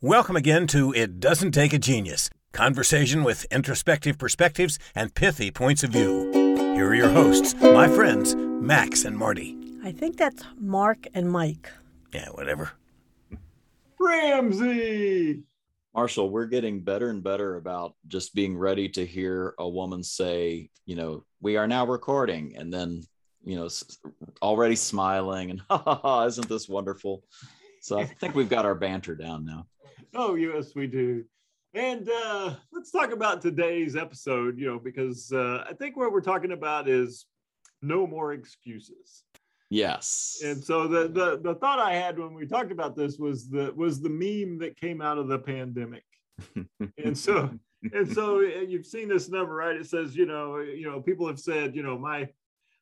Welcome 0.00 0.36
again 0.36 0.68
to 0.68 0.92
It 0.92 1.18
Doesn't 1.18 1.50
Take 1.50 1.72
a 1.72 1.78
Genius 1.78 2.30
conversation 2.52 3.24
with 3.24 3.44
introspective 3.50 4.16
perspectives 4.16 4.78
and 4.94 5.12
pithy 5.12 5.50
points 5.50 5.82
of 5.82 5.90
view. 5.90 6.30
Here 6.76 6.86
are 6.86 6.94
your 6.94 7.08
hosts, 7.08 7.56
my 7.60 7.88
friends, 7.88 8.36
Max 8.36 9.04
and 9.04 9.18
Marty. 9.18 9.58
I 9.82 9.90
think 9.90 10.16
that's 10.16 10.44
Mark 10.56 11.08
and 11.14 11.28
Mike. 11.28 11.68
Yeah, 12.14 12.28
whatever. 12.28 12.70
Ramsey. 13.98 15.42
Marshall, 15.92 16.30
we're 16.30 16.46
getting 16.46 16.78
better 16.78 17.10
and 17.10 17.20
better 17.20 17.56
about 17.56 17.96
just 18.06 18.36
being 18.36 18.56
ready 18.56 18.88
to 18.90 19.04
hear 19.04 19.56
a 19.58 19.68
woman 19.68 20.04
say, 20.04 20.70
you 20.86 20.94
know, 20.94 21.24
we 21.40 21.56
are 21.56 21.66
now 21.66 21.84
recording, 21.84 22.54
and 22.56 22.72
then, 22.72 23.02
you 23.42 23.56
know, 23.56 23.68
already 24.42 24.76
smiling 24.76 25.50
and, 25.50 25.60
ha 25.68 25.78
ha 25.78 25.96
ha, 25.96 26.24
isn't 26.26 26.48
this 26.48 26.68
wonderful? 26.68 27.24
So 27.80 27.98
I 27.98 28.04
think 28.04 28.36
we've 28.36 28.48
got 28.48 28.64
our 28.64 28.74
banter 28.76 29.16
down 29.16 29.44
now. 29.44 29.66
Oh, 30.14 30.34
yes, 30.34 30.74
we 30.74 30.86
do. 30.86 31.24
And 31.74 32.08
uh, 32.08 32.54
let's 32.72 32.90
talk 32.90 33.12
about 33.12 33.42
today's 33.42 33.94
episode, 33.94 34.58
you 34.58 34.66
know, 34.66 34.78
because 34.78 35.30
uh, 35.32 35.64
I 35.68 35.74
think 35.74 35.96
what 35.96 36.12
we're 36.12 36.22
talking 36.22 36.52
about 36.52 36.88
is 36.88 37.26
no 37.82 38.06
more 38.06 38.32
excuses. 38.32 39.24
Yes. 39.70 40.40
And 40.42 40.64
so 40.64 40.88
the, 40.88 41.08
the 41.08 41.40
the 41.42 41.54
thought 41.56 41.78
I 41.78 41.94
had 41.94 42.18
when 42.18 42.32
we 42.32 42.46
talked 42.46 42.72
about 42.72 42.96
this 42.96 43.18
was 43.18 43.50
the 43.50 43.72
was 43.76 44.00
the 44.00 44.08
meme 44.08 44.58
that 44.60 44.80
came 44.80 45.02
out 45.02 45.18
of 45.18 45.28
the 45.28 45.38
pandemic. 45.38 46.04
and 47.04 47.16
so 47.16 47.50
and 47.92 48.10
so 48.10 48.38
uh, 48.38 48.62
you've 48.66 48.86
seen 48.86 49.08
this 49.08 49.28
number, 49.28 49.54
right? 49.54 49.76
It 49.76 49.86
says, 49.86 50.16
you 50.16 50.24
know, 50.24 50.58
you 50.58 50.90
know, 50.90 51.02
people 51.02 51.26
have 51.26 51.38
said, 51.38 51.76
you 51.76 51.82
know, 51.82 51.98
my 51.98 52.28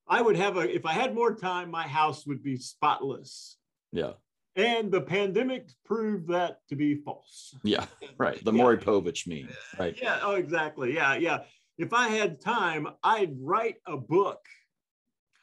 I 0.08 0.22
would 0.22 0.36
have 0.36 0.56
a 0.58 0.72
if 0.72 0.86
I 0.86 0.92
had 0.92 1.12
more 1.12 1.34
time, 1.34 1.72
my 1.72 1.88
house 1.88 2.24
would 2.24 2.42
be 2.42 2.56
spotless. 2.56 3.56
Yeah. 3.90 4.12
And 4.56 4.90
the 4.90 5.02
pandemic 5.02 5.68
proved 5.84 6.28
that 6.28 6.60
to 6.70 6.76
be 6.76 6.96
false. 6.96 7.54
Yeah, 7.62 7.84
right. 8.18 8.42
The 8.42 8.52
Maury 8.52 8.78
Povich 8.78 9.26
meme, 9.26 9.54
right? 9.78 9.96
Yeah, 10.00 10.20
oh, 10.22 10.36
exactly. 10.36 10.94
Yeah, 10.94 11.16
yeah. 11.16 11.40
If 11.78 11.92
I 11.92 12.08
had 12.08 12.40
time, 12.40 12.88
I'd 13.02 13.36
write 13.38 13.76
a 13.86 13.98
book. 13.98 14.40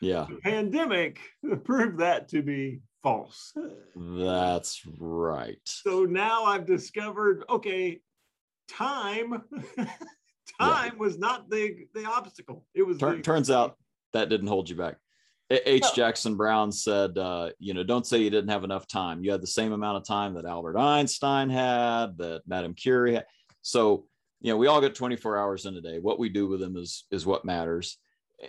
Yeah. 0.02 0.26
The 0.28 0.38
pandemic 0.38 1.20
proved 1.64 2.00
that 2.00 2.28
to 2.30 2.42
be 2.42 2.82
false. 3.04 3.54
That's 3.96 4.82
right. 4.98 5.59
So 5.66 6.06
now 6.06 6.46
I've 6.46 6.66
discovered 6.66 7.44
okay, 7.50 8.02
time 8.68 9.44
time 9.78 9.88
yeah. 10.59 10.90
was 10.98 11.20
not 11.20 11.50
the 11.50 11.86
the 11.94 12.06
obstacle. 12.06 12.66
It 12.74 12.84
was 12.84 12.98
Tur- 12.98 13.18
the- 13.18 13.22
turns 13.22 13.52
out 13.52 13.78
that 14.14 14.30
didn't 14.30 14.48
hold 14.48 14.70
you 14.70 14.76
back. 14.76 14.98
H. 15.66 15.84
No. 15.84 15.90
Jackson 15.96 16.36
Brown 16.36 16.72
said, 16.72 17.18
uh, 17.18 17.50
you 17.59 17.73
know, 17.73 17.84
don't 17.84 18.08
say 18.08 18.20
you 18.20 18.30
didn't 18.30 18.50
have 18.50 18.64
enough 18.64 18.88
time. 18.88 19.23
You 19.23 19.32
had 19.32 19.42
the 19.42 19.48
same 19.48 19.72
amount 19.72 19.98
of 19.98 20.06
time 20.06 20.34
that 20.36 20.46
Albert 20.46 20.78
Einstein 20.78 21.50
had, 21.50 22.18
that 22.18 22.42
Madame 22.48 22.73
Curie 22.73 23.16
had. 23.16 23.26
So, 23.62 24.06
you 24.42 24.52
know, 24.52 24.58
we 24.58 24.68
all 24.68 24.81
get 24.81 24.96
24 24.96 25.38
hours 25.38 25.66
in 25.66 25.76
a 25.76 25.81
day. 25.81 26.00
What 26.00 26.20
we 26.20 26.30
do 26.30 26.48
with 26.48 26.59
them 26.59 26.78
is 26.78 27.06
is 27.12 27.26
what 27.26 27.46
matters. 27.46 27.98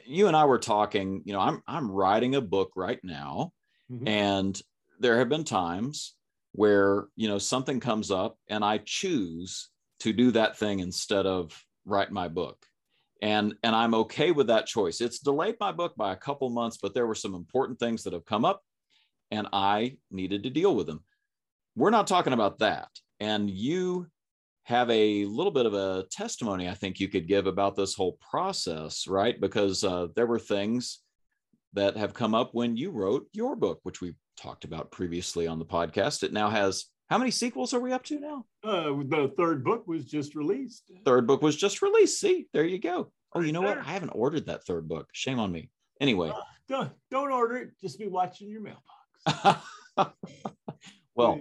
You 0.04 0.26
and 0.28 0.36
I 0.36 0.44
were 0.44 0.58
talking, 0.58 1.22
you 1.24 1.32
know, 1.32 1.40
I'm 1.40 1.62
I'm 1.66 1.90
writing 1.90 2.34
a 2.34 2.40
book 2.40 2.72
right 2.74 3.00
now, 3.02 3.52
mm-hmm. 3.90 4.08
and 4.08 4.60
there 4.98 5.18
have 5.18 5.28
been 5.28 5.44
times 5.44 6.14
where, 6.52 7.06
you 7.16 7.28
know, 7.28 7.38
something 7.38 7.80
comes 7.80 8.10
up 8.10 8.38
and 8.48 8.64
I 8.64 8.78
choose 8.78 9.70
to 10.00 10.12
do 10.12 10.30
that 10.32 10.56
thing 10.56 10.80
instead 10.80 11.26
of 11.26 11.52
write 11.84 12.12
my 12.12 12.28
book 12.28 12.64
and 13.22 13.54
and 13.62 13.74
i'm 13.74 13.94
okay 13.94 14.30
with 14.30 14.48
that 14.48 14.66
choice. 14.66 15.00
It's 15.00 15.18
delayed 15.18 15.56
my 15.60 15.72
book 15.72 15.94
by 15.96 16.12
a 16.12 16.16
couple 16.16 16.48
months 16.50 16.78
but 16.80 16.94
there 16.94 17.06
were 17.06 17.14
some 17.14 17.34
important 17.34 17.78
things 17.78 18.02
that 18.02 18.12
have 18.12 18.24
come 18.24 18.44
up 18.44 18.62
and 19.30 19.46
i 19.52 19.96
needed 20.10 20.42
to 20.42 20.50
deal 20.50 20.74
with 20.74 20.86
them. 20.86 21.04
We're 21.76 21.90
not 21.90 22.06
talking 22.06 22.32
about 22.32 22.58
that. 22.58 22.88
And 23.20 23.50
you 23.50 24.06
have 24.64 24.90
a 24.90 25.24
little 25.26 25.52
bit 25.52 25.66
of 25.66 25.74
a 25.74 26.04
testimony 26.10 26.68
i 26.68 26.74
think 26.74 26.98
you 26.98 27.08
could 27.08 27.28
give 27.28 27.46
about 27.46 27.76
this 27.76 27.94
whole 27.94 28.18
process 28.30 29.06
right? 29.06 29.40
Because 29.40 29.84
uh, 29.84 30.08
there 30.16 30.26
were 30.26 30.38
things 30.38 31.00
that 31.74 31.96
have 31.96 32.14
come 32.14 32.34
up 32.34 32.50
when 32.52 32.76
you 32.76 32.90
wrote 32.90 33.26
your 33.32 33.56
book 33.56 33.80
which 33.82 34.00
we 34.00 34.14
talked 34.36 34.64
about 34.64 34.90
previously 34.90 35.46
on 35.46 35.58
the 35.58 35.64
podcast. 35.64 36.22
It 36.22 36.32
now 36.32 36.50
has 36.50 36.86
how 37.14 37.18
many 37.18 37.30
sequels 37.30 37.72
are 37.72 37.78
we 37.78 37.92
up 37.92 38.02
to 38.02 38.18
now? 38.18 38.44
Uh, 38.64 38.86
the 39.04 39.32
third 39.36 39.62
book 39.62 39.86
was 39.86 40.04
just 40.04 40.34
released. 40.34 40.90
Third 41.04 41.28
book 41.28 41.42
was 41.42 41.54
just 41.54 41.80
released. 41.80 42.18
See, 42.18 42.48
there 42.52 42.64
you 42.64 42.80
go. 42.80 43.12
Oh, 43.32 43.40
you 43.40 43.52
know 43.52 43.60
what? 43.60 43.78
I 43.78 43.92
haven't 43.92 44.08
ordered 44.08 44.46
that 44.46 44.66
third 44.66 44.88
book. 44.88 45.10
Shame 45.12 45.38
on 45.38 45.52
me. 45.52 45.70
Anyway, 46.00 46.30
uh, 46.30 46.40
don't 46.68 46.90
don't 47.12 47.30
order 47.30 47.56
it. 47.58 47.70
Just 47.80 48.00
be 48.00 48.08
watching 48.08 48.50
your 48.50 48.62
mailbox. 48.62 49.62
well, 51.14 51.40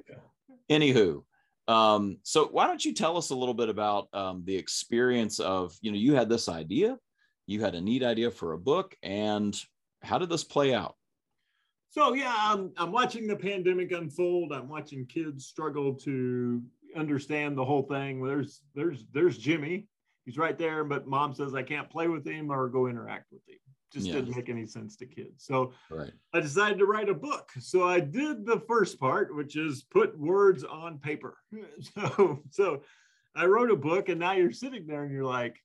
anywho, 0.69 1.23
um, 1.67 2.19
so 2.22 2.50
why 2.51 2.67
don't 2.67 2.85
you 2.85 2.94
tell 2.94 3.17
us 3.17 3.31
a 3.31 3.35
little 3.35 3.56
bit 3.56 3.69
about 3.69 4.09
um, 4.13 4.44
the 4.45 4.56
experience 4.56 5.39
of 5.39 5.75
you 5.81 5.89
know 5.89 5.97
you 5.97 6.13
had 6.13 6.29
this 6.29 6.50
idea, 6.50 7.00
you 7.47 7.62
had 7.62 7.73
a 7.73 7.81
neat 7.81 8.03
idea 8.03 8.29
for 8.29 8.53
a 8.53 8.59
book, 8.59 8.95
and 9.01 9.59
how 10.03 10.19
did 10.19 10.29
this 10.29 10.44
play 10.44 10.72
out? 10.72 10.97
So 11.94 12.16
yeah, 12.16 12.34
I'm 12.36 12.72
I'm 12.76 12.92
watching 12.92 13.28
the 13.28 13.36
pandemic 13.36 13.92
unfold. 13.92 14.52
I'm 14.52 14.68
watching 14.68 15.06
kids 15.06 15.46
struggle 15.46 15.94
to 15.98 16.59
understand 16.96 17.56
the 17.56 17.64
whole 17.64 17.84
thing. 17.84 18.26
There's 18.26 18.62
there's 18.74 19.06
there's 19.14 19.38
Jimmy. 19.38 19.88
He's 20.26 20.40
right 20.40 20.58
there, 20.58 20.84
but 20.84 21.06
mom 21.06 21.36
says 21.36 21.54
I 21.54 21.62
can't 21.62 21.92
play 21.92 22.08
with 22.08 22.26
him 22.26 22.52
or 22.52 22.68
go 22.68 22.88
interact 22.88 23.31
with 23.31 23.48
him. 23.48 23.59
Just 23.92 24.08
yeah. 24.08 24.14
didn't 24.14 24.36
make 24.36 24.50
any 24.50 24.66
sense 24.66 24.96
to 24.96 25.06
kids. 25.06 25.46
So 25.46 25.74
right. 25.92 26.12
I 26.34 26.40
decided 26.40 26.80
to 26.80 26.88
write 26.88 27.09
a 27.09 27.14
book. 27.14 27.52
So 27.59 27.88
I 27.88 28.00
did 28.00 28.44
the 28.44 28.64
first 28.68 29.00
part, 29.00 29.36
which 29.36 29.56
is 29.56 29.84
put 29.84 30.18
words 30.18 30.64
on 30.64 30.98
paper. 30.98 31.38
So 31.94 32.42
so 32.50 32.81
I 33.36 33.46
wrote 33.46 33.70
a 33.70 33.75
book, 33.75 34.10
and 34.10 34.20
now 34.20 34.31
you're 34.31 34.52
sitting 34.52 34.88
there 34.88 35.04
and 35.04 35.14
you're 35.14 35.25
like, 35.25 35.62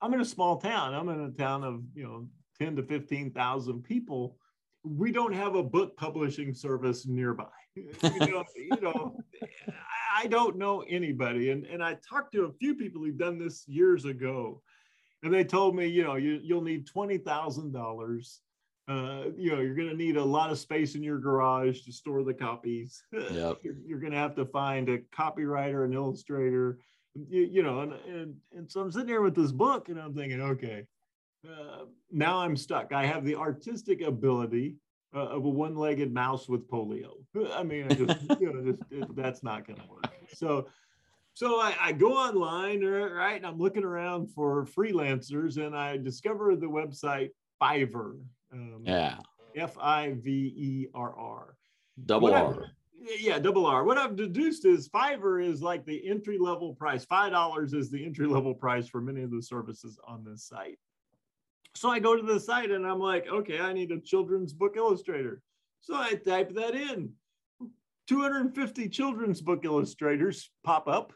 I'm 0.00 0.14
in 0.14 0.20
a 0.20 0.24
small 0.24 0.58
town. 0.58 0.94
I'm 0.94 1.08
in 1.08 1.22
a 1.22 1.30
town 1.30 1.64
of 1.64 1.82
you 1.92 2.04
know 2.04 2.28
10 2.60 2.76
to 2.76 2.84
15,000 2.84 3.82
people 3.82 4.36
we 4.84 5.12
don't 5.12 5.34
have 5.34 5.54
a 5.54 5.62
book 5.62 5.96
publishing 5.96 6.54
service 6.54 7.06
nearby. 7.06 7.44
you 7.74 7.92
know, 8.02 8.44
you 8.56 8.80
know 8.80 9.16
I 10.14 10.26
don't 10.26 10.56
know 10.56 10.84
anybody. 10.88 11.50
And, 11.50 11.64
and 11.66 11.82
I 11.82 11.96
talked 12.08 12.32
to 12.32 12.44
a 12.44 12.52
few 12.52 12.74
people 12.74 13.02
who've 13.02 13.18
done 13.18 13.38
this 13.38 13.64
years 13.66 14.04
ago. 14.04 14.62
And 15.22 15.32
they 15.32 15.44
told 15.44 15.76
me, 15.76 15.86
you 15.86 16.02
know, 16.02 16.16
you, 16.16 16.40
you'll 16.42 16.62
need 16.62 16.88
$20,000. 16.88 18.38
Uh, 18.88 19.30
you 19.36 19.52
know, 19.52 19.60
you're 19.60 19.76
going 19.76 19.88
to 19.88 19.94
need 19.94 20.16
a 20.16 20.24
lot 20.24 20.50
of 20.50 20.58
space 20.58 20.96
in 20.96 21.02
your 21.02 21.18
garage 21.18 21.82
to 21.82 21.92
store 21.92 22.24
the 22.24 22.34
copies. 22.34 23.02
Yep. 23.12 23.58
you're, 23.62 23.76
you're 23.86 24.00
going 24.00 24.12
to 24.12 24.18
have 24.18 24.34
to 24.36 24.44
find 24.46 24.88
a 24.88 24.98
copywriter, 24.98 25.84
an 25.84 25.92
illustrator, 25.92 26.78
you, 27.14 27.42
you 27.42 27.62
know, 27.62 27.80
and, 27.80 27.92
and, 28.08 28.34
and 28.52 28.70
so 28.70 28.80
I'm 28.80 28.90
sitting 28.90 29.08
here 29.08 29.22
with 29.22 29.36
this 29.36 29.52
book 29.52 29.88
and 29.88 29.98
I'm 29.98 30.14
thinking, 30.14 30.40
okay, 30.40 30.86
uh, 31.48 31.84
now 32.10 32.38
I'm 32.38 32.56
stuck. 32.56 32.92
I 32.92 33.06
have 33.06 33.24
the 33.24 33.36
artistic 33.36 34.02
ability 34.02 34.76
uh, 35.14 35.26
of 35.26 35.44
a 35.44 35.48
one-legged 35.48 36.12
mouse 36.12 36.48
with 36.48 36.68
polio. 36.68 37.12
I 37.54 37.62
mean, 37.62 37.86
I 37.90 37.94
just, 37.94 38.40
you 38.40 38.52
know, 38.52 38.72
just 38.72 38.82
it, 38.90 39.16
that's 39.16 39.42
not 39.42 39.66
going 39.66 39.78
to 39.78 39.86
work. 39.88 40.06
So, 40.34 40.68
so 41.34 41.60
I, 41.60 41.74
I, 41.80 41.92
go 41.92 42.12
online, 42.12 42.84
right? 42.84 43.36
And 43.36 43.46
I'm 43.46 43.58
looking 43.58 43.84
around 43.84 44.28
for 44.30 44.66
freelancers, 44.66 45.56
and 45.56 45.76
I 45.76 45.96
discover 45.96 46.56
the 46.56 46.66
website 46.66 47.30
Fiverr. 47.60 48.18
Um, 48.52 48.82
yeah. 48.84 49.16
F 49.56 49.76
I 49.78 50.14
V 50.18 50.30
E 50.30 50.86
R 50.94 51.14
R. 51.18 51.56
Double 52.06 52.34
R. 52.34 52.70
Yeah, 53.18 53.38
double 53.38 53.66
R. 53.66 53.84
What 53.84 53.98
I've 53.98 54.16
deduced 54.16 54.64
is 54.64 54.88
Fiverr 54.88 55.44
is 55.44 55.60
like 55.60 55.84
the 55.84 56.08
entry 56.08 56.38
level 56.38 56.74
price. 56.74 57.04
Five 57.04 57.32
dollars 57.32 57.74
is 57.74 57.90
the 57.90 58.04
entry 58.04 58.26
level 58.26 58.54
price 58.54 58.88
for 58.88 59.00
many 59.00 59.22
of 59.22 59.30
the 59.30 59.42
services 59.42 59.98
on 60.06 60.24
this 60.24 60.44
site. 60.44 60.78
So 61.74 61.90
I 61.90 61.98
go 61.98 62.16
to 62.16 62.22
the 62.22 62.38
site 62.38 62.70
and 62.70 62.86
I'm 62.86 63.00
like, 63.00 63.26
okay, 63.28 63.58
I 63.60 63.72
need 63.72 63.90
a 63.92 64.00
children's 64.00 64.52
book 64.52 64.74
illustrator. 64.76 65.42
So 65.80 65.94
I 65.94 66.14
type 66.14 66.54
that 66.54 66.74
in. 66.74 67.10
250 68.08 68.88
children's 68.88 69.40
book 69.40 69.64
illustrators 69.64 70.50
pop 70.64 70.86
up. 70.86 71.12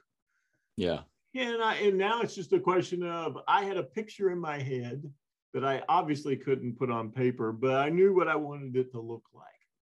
Yeah. 0.77 1.01
And 1.35 1.63
I 1.63 1.75
and 1.77 1.99
now 1.99 2.23
it's 2.23 2.35
just 2.35 2.53
a 2.53 2.61
question 2.61 3.03
of 3.03 3.39
I 3.47 3.65
had 3.65 3.77
a 3.77 3.83
picture 3.83 4.31
in 4.31 4.39
my 4.39 4.59
head 4.59 5.03
that 5.53 5.65
I 5.65 5.83
obviously 5.89 6.37
couldn't 6.37 6.79
put 6.79 6.91
on 6.91 7.11
paper, 7.11 7.53
but 7.53 7.77
I 7.77 7.91
knew 7.91 8.15
what 8.15 8.29
I 8.29 8.37
wanted 8.37 8.77
it 8.77 8.91
to 8.93 9.01
look 9.01 9.25
like. 9.35 9.45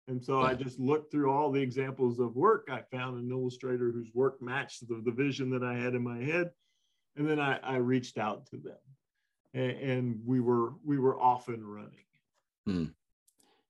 And 0.08 0.22
so. 0.22 0.40
I 0.40 0.54
just 0.54 0.78
looked 0.78 1.12
through 1.12 1.30
all 1.30 1.50
the 1.50 1.60
examples 1.60 2.18
of 2.18 2.34
work. 2.34 2.68
I 2.70 2.82
found 2.90 3.18
an 3.18 3.30
illustrator 3.30 3.90
whose 3.90 4.10
work 4.14 4.40
matched 4.40 4.88
the, 4.88 5.02
the 5.04 5.10
vision 5.10 5.50
that 5.50 5.62
I 5.62 5.74
had 5.74 5.94
in 5.94 6.02
my 6.02 6.18
head. 6.18 6.50
And 7.16 7.28
then 7.28 7.38
I, 7.38 7.58
I 7.62 7.76
reached 7.76 8.16
out 8.16 8.46
to 8.46 8.56
them 8.56 8.76
and, 9.54 9.70
and 9.70 10.20
we 10.24 10.40
were 10.40 10.74
we 10.84 10.98
were 10.98 11.20
off 11.20 11.48
and 11.48 11.64
running. 11.64 12.04
Hmm. 12.66 12.84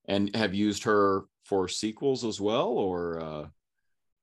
And 0.07 0.35
have 0.35 0.55
used 0.55 0.85
her 0.85 1.25
for 1.45 1.69
sequels 1.69 2.25
as 2.25 2.41
well, 2.41 2.69
or? 2.69 3.21
Uh... 3.21 3.47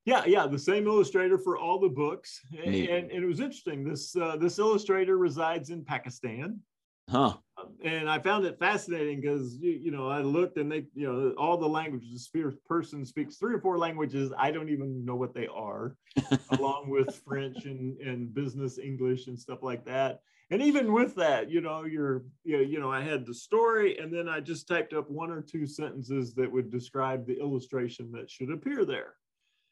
Yeah, 0.04 0.24
yeah, 0.24 0.46
the 0.46 0.58
same 0.58 0.86
illustrator 0.86 1.38
for 1.38 1.58
all 1.58 1.80
the 1.80 1.88
books, 1.88 2.40
and, 2.52 2.74
and, 2.74 3.10
and, 3.10 3.24
it 3.24 3.26
was 3.26 3.40
interesting. 3.40 3.84
This 3.84 4.14
uh, 4.14 4.36
this 4.36 4.58
illustrator 4.58 5.18
resides 5.18 5.70
in 5.70 5.84
Pakistan, 5.84 6.60
Huh. 7.08 7.36
And 7.84 8.08
I 8.08 8.18
found 8.18 8.44
it 8.46 8.58
fascinating 8.58 9.20
because 9.20 9.56
you, 9.60 9.72
you 9.72 9.90
know 9.90 10.08
I 10.08 10.20
looked 10.20 10.56
and 10.56 10.70
they 10.70 10.86
you 10.94 11.10
know 11.10 11.34
all 11.38 11.56
the 11.56 11.68
languages. 11.68 12.28
This 12.32 12.54
person 12.66 13.04
speaks 13.04 13.36
three 13.36 13.54
or 13.54 13.60
four 13.60 13.78
languages. 13.78 14.32
I 14.38 14.50
don't 14.50 14.68
even 14.68 15.04
know 15.04 15.16
what 15.16 15.34
they 15.34 15.46
are, 15.46 15.96
along 16.50 16.88
with 16.88 17.22
French 17.26 17.64
and 17.64 17.98
and 18.00 18.34
business 18.34 18.78
English 18.78 19.26
and 19.26 19.38
stuff 19.38 19.62
like 19.62 19.84
that. 19.86 20.20
And 20.50 20.62
even 20.62 20.92
with 20.92 21.16
that, 21.16 21.50
you 21.50 21.60
know, 21.60 21.84
you're 21.84 22.24
you 22.44 22.56
know, 22.56 22.62
you 22.62 22.80
know 22.80 22.90
I 22.90 23.02
had 23.02 23.26
the 23.26 23.34
story 23.34 23.98
and 23.98 24.12
then 24.12 24.28
I 24.28 24.40
just 24.40 24.68
typed 24.68 24.92
up 24.92 25.10
one 25.10 25.30
or 25.30 25.42
two 25.42 25.66
sentences 25.66 26.34
that 26.34 26.50
would 26.50 26.70
describe 26.70 27.26
the 27.26 27.38
illustration 27.38 28.12
that 28.12 28.30
should 28.30 28.50
appear 28.50 28.84
there. 28.84 29.14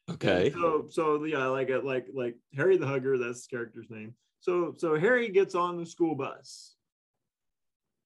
Okay. 0.09 0.47
And 0.47 0.55
so 0.55 0.87
so 0.89 1.23
yeah, 1.23 1.47
like 1.47 1.69
like 1.83 2.07
like 2.13 2.35
Harry 2.55 2.77
the 2.77 2.87
Hugger. 2.87 3.17
That's 3.17 3.47
the 3.47 3.55
character's 3.55 3.89
name. 3.89 4.13
So 4.39 4.75
so 4.77 4.99
Harry 4.99 5.29
gets 5.29 5.55
on 5.55 5.77
the 5.77 5.85
school 5.85 6.15
bus 6.15 6.74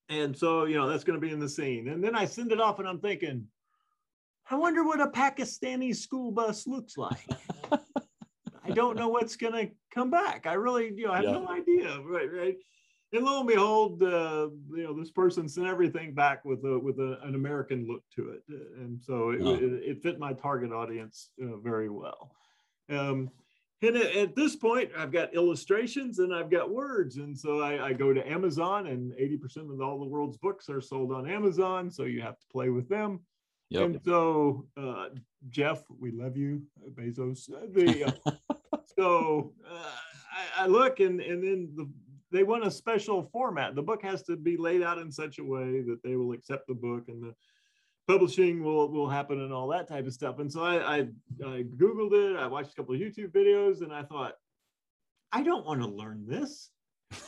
and 0.09 0.35
so, 0.35 0.65
you 0.65 0.75
know, 0.75 0.87
that's 0.89 1.03
going 1.03 1.19
to 1.19 1.25
be 1.25 1.31
in 1.31 1.39
the 1.39 1.47
scene. 1.49 1.87
And 1.89 2.03
then 2.03 2.15
I 2.15 2.25
send 2.25 2.51
it 2.51 2.59
off 2.59 2.79
and 2.79 2.87
I'm 2.87 2.99
thinking, 2.99 3.45
I 4.49 4.55
wonder 4.55 4.83
what 4.83 4.99
a 4.99 5.07
Pakistani 5.07 5.95
school 5.95 6.31
bus 6.31 6.65
looks 6.65 6.97
like. 6.97 7.27
I 8.65 8.71
don't 8.71 8.97
know 8.97 9.09
what's 9.09 9.35
going 9.35 9.53
to 9.53 9.71
come 9.93 10.09
back. 10.09 10.47
I 10.47 10.53
really, 10.53 10.91
you 10.95 11.05
know, 11.05 11.13
I 11.13 11.17
have 11.17 11.25
Yeah. 11.25 11.31
no 11.33 11.47
idea. 11.49 11.99
Right, 12.01 12.31
right. 12.31 12.55
And 13.11 13.25
lo 13.25 13.39
and 13.39 13.47
behold, 13.47 14.03
uh, 14.03 14.49
you 14.75 14.83
know, 14.83 14.93
this 14.93 15.09
person 15.11 15.47
sent 15.49 15.65
everything 15.65 16.13
back 16.13 16.45
with 16.45 16.63
a 16.63 16.77
with 16.77 16.99
a, 16.99 17.17
an 17.23 17.33
American 17.33 17.87
look 17.87 18.03
to 18.15 18.29
it, 18.29 18.43
and 18.77 19.01
so 19.01 19.31
it, 19.31 19.39
Oh. 19.41 19.55
it, 19.55 19.63
it 19.63 20.03
fit 20.03 20.19
my 20.19 20.33
target 20.33 20.71
audience 20.71 21.31
uh, 21.41 21.57
very 21.57 21.89
well. 21.89 22.35
Um, 22.87 23.31
and 23.81 23.95
at, 23.95 24.35
this 24.35 24.55
point, 24.55 24.91
I've 24.97 25.11
got 25.11 25.33
illustrations 25.33 26.19
and 26.19 26.33
I've 26.33 26.51
got 26.51 26.69
words. 26.69 27.17
And 27.17 27.37
so 27.37 27.61
I, 27.61 27.87
I 27.87 27.93
go 27.93 28.13
to 28.13 28.29
Amazon, 28.29 28.87
and 28.87 29.13
80% 29.13 29.71
of 29.73 29.81
all 29.81 29.99
the 29.99 30.05
world's 30.05 30.37
books 30.37 30.69
are 30.69 30.81
sold 30.81 31.13
on 31.13 31.29
Amazon. 31.29 31.89
So 31.89 32.03
you 32.03 32.21
have 32.21 32.37
to 32.39 32.45
play 32.51 32.69
with 32.69 32.89
them. 32.89 33.21
Yep. 33.69 33.83
And 33.83 33.99
so, 34.03 34.65
uh, 34.75 35.09
Jeff, 35.49 35.83
we 35.99 36.11
love 36.11 36.35
you, 36.35 36.63
Bezos. 36.93 37.51
Uh, 37.51 37.67
The, 37.71 38.05
uh, 38.05 38.31
so 38.97 39.53
uh, 39.69 39.91
I, 40.57 40.63
I 40.63 40.67
look, 40.67 40.99
and, 40.99 41.21
and 41.21 41.43
then 41.43 41.69
the, 41.75 41.89
they 42.31 42.43
want 42.43 42.65
a 42.65 42.71
special 42.71 43.29
format. 43.31 43.75
The 43.75 43.81
book 43.81 44.03
has 44.03 44.23
to 44.23 44.35
be 44.35 44.57
laid 44.57 44.81
out 44.81 44.97
in 44.97 45.11
such 45.11 45.39
a 45.39 45.43
way 45.43 45.81
that 45.81 46.01
they 46.03 46.15
will 46.15 46.33
accept 46.33 46.67
the 46.67 46.73
book 46.73 47.05
and 47.07 47.23
the 47.23 47.33
publishing 48.09 48.63
will 48.63 48.89
will 48.89 49.07
happen 49.07 49.39
and 49.41 49.53
all 49.53 49.67
that 49.67 49.87
type 49.87 50.07
of 50.07 50.13
stuff. 50.13 50.39
And 50.39 50.51
so 50.51 50.63
I, 50.63 50.97
I, 50.97 50.97
I 51.45 51.63
Googled 51.77 52.13
it, 52.13 52.35
I 52.37 52.47
watched 52.47 52.73
a 52.73 52.75
couple 52.75 52.95
of 52.95 52.99
YouTube 52.99 53.31
videos, 53.31 53.81
and 53.83 53.93
I 53.93 54.01
thought, 54.01 54.33
I 55.31 55.43
don't 55.43 55.65
want 55.65 55.81
to 55.81 55.87
learn 55.87 56.25
this. 56.27 56.71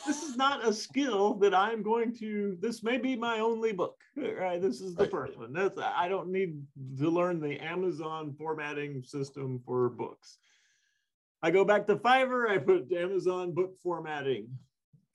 This 0.06 0.22
is 0.22 0.36
not 0.36 0.66
a 0.66 0.72
skill 0.72 1.34
that 1.34 1.54
I'm 1.54 1.82
going 1.82 2.14
to. 2.18 2.56
This 2.60 2.82
may 2.82 2.98
be 2.98 3.14
my 3.16 3.38
only 3.38 3.72
book, 3.72 3.96
right? 4.16 4.60
This 4.60 4.80
is 4.80 4.94
the 4.94 5.06
first 5.06 5.38
one. 5.38 5.52
That's 5.52 5.78
I 5.78 6.08
don't 6.08 6.30
need 6.30 6.60
to 6.98 7.08
learn 7.08 7.40
the 7.40 7.58
Amazon 7.60 8.34
formatting 8.36 9.02
system 9.04 9.60
for 9.64 9.88
books. 9.88 10.38
I 11.42 11.50
go 11.50 11.64
back 11.64 11.86
to 11.88 11.96
Fiverr. 11.96 12.48
I 12.48 12.58
put 12.58 12.92
Amazon 12.92 13.52
book 13.52 13.74
formatting. 13.82 14.48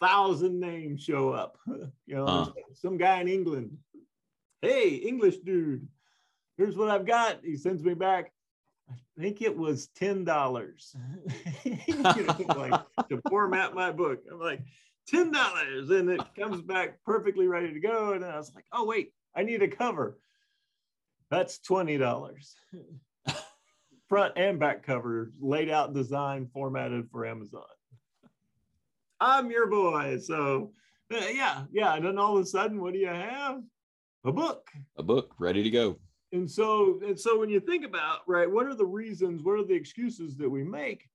Thousand 0.02 0.60
names 0.60 1.04
show 1.04 1.30
up. 1.30 1.58
You 2.06 2.16
know, 2.16 2.26
Huh. 2.26 2.52
some 2.74 2.98
guy 2.98 3.20
in 3.20 3.28
England 3.28 3.78
hey, 4.62 4.90
English 4.96 5.38
dude, 5.38 5.88
here's 6.58 6.76
what 6.76 6.90
I've 6.90 7.06
got. 7.06 7.40
He 7.44 7.56
sends 7.56 7.84
me 7.84 7.94
back. 7.94 8.32
I 8.90 9.22
think 9.22 9.42
it 9.42 9.56
was 9.56 9.88
ten 9.88 10.24
dollars, 10.24 10.96
like 11.66 12.82
to 13.10 13.22
format 13.30 13.74
my 13.74 13.92
book. 13.92 14.20
I'm 14.32 14.40
like 14.40 14.62
ten 15.08 15.32
dollars, 15.32 15.90
and 15.90 16.10
it 16.10 16.22
comes 16.38 16.62
back 16.62 17.04
perfectly 17.04 17.48
ready 17.48 17.74
to 17.74 17.80
go. 17.80 18.14
And 18.14 18.24
I 18.24 18.38
was 18.38 18.54
like, 18.56 18.66
oh 18.72 18.86
wait, 18.86 19.14
I 19.36 19.44
need 19.44 19.62
a 19.62 19.68
cover. 19.68 20.18
That's 21.30 21.60
twenty 21.60 21.98
dollars. 21.98 22.56
Front 24.10 24.34
and 24.38 24.58
back 24.58 24.84
cover, 24.84 25.34
laid 25.42 25.70
out, 25.70 25.94
design, 25.94 26.48
formatted 26.54 27.10
for 27.12 27.26
Amazon. 27.26 27.64
I'm 29.20 29.52
your 29.52 29.68
boy. 29.68 30.20
So, 30.20 30.72
uh, 31.14 31.26
yeah, 31.34 31.64
yeah. 31.74 31.96
And 31.96 32.06
then 32.06 32.18
all 32.18 32.38
of 32.38 32.44
a 32.44 32.46
sudden, 32.46 32.80
what 32.80 32.94
do 32.94 33.00
you 33.00 33.08
have? 33.08 33.62
A 34.26 34.32
book. 34.32 34.68
A 34.98 35.04
book 35.04 35.34
ready 35.40 35.64
to 35.64 35.70
go. 35.70 35.98
And 36.34 36.50
so, 36.50 37.00
and 37.06 37.18
so 37.20 37.40
when 37.40 37.50
you 37.50 37.60
think 37.60 37.86
about, 37.86 38.20
right, 38.28 38.50
what 38.52 38.66
are 38.66 38.76
the 38.76 38.86
reasons, 38.86 39.44
what 39.44 39.60
are 39.60 39.64
the 39.66 39.74
excuses 39.74 40.36
that 40.38 40.50
we 40.50 40.64
make? 40.64 41.06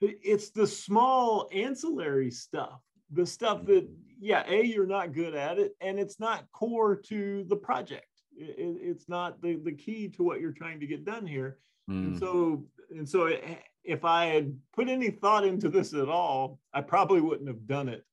It's 0.00 0.50
the 0.50 0.66
small 0.66 1.48
ancillary 1.52 2.30
stuff, 2.30 2.80
the 3.10 3.26
stuff 3.26 3.64
that, 3.66 3.86
yeah, 4.18 4.44
A, 4.46 4.62
you're 4.64 4.86
not 4.86 5.12
good 5.12 5.34
at 5.34 5.58
it, 5.58 5.72
and 5.80 5.98
it's 5.98 6.18
not 6.20 6.44
core 6.52 6.96
to 6.96 7.44
the 7.48 7.56
project. 7.56 8.06
It- 8.36 8.58
it- 8.58 8.80
it's 8.82 9.08
not 9.08 9.40
the, 9.42 9.56
the 9.56 9.72
key 9.72 10.08
to 10.10 10.22
what 10.22 10.40
you're 10.40 10.52
trying 10.52 10.80
to 10.80 10.86
get 10.86 11.04
done 11.04 11.26
here. 11.26 11.58
And 11.88 12.14
Mm, 12.14 12.18
so, 12.18 12.66
and 12.90 13.08
so 13.08 13.28
i- 13.28 13.62
if 13.84 14.04
I 14.04 14.26
had 14.26 14.58
put 14.74 14.88
any 14.88 15.10
thought 15.10 15.44
into 15.46 15.68
this 15.68 15.94
at 15.94 16.08
all, 16.08 16.58
I 16.72 16.80
probably 16.82 17.20
wouldn't 17.20 17.48
have 17.48 17.66
done 17.66 17.88
it 17.88 18.04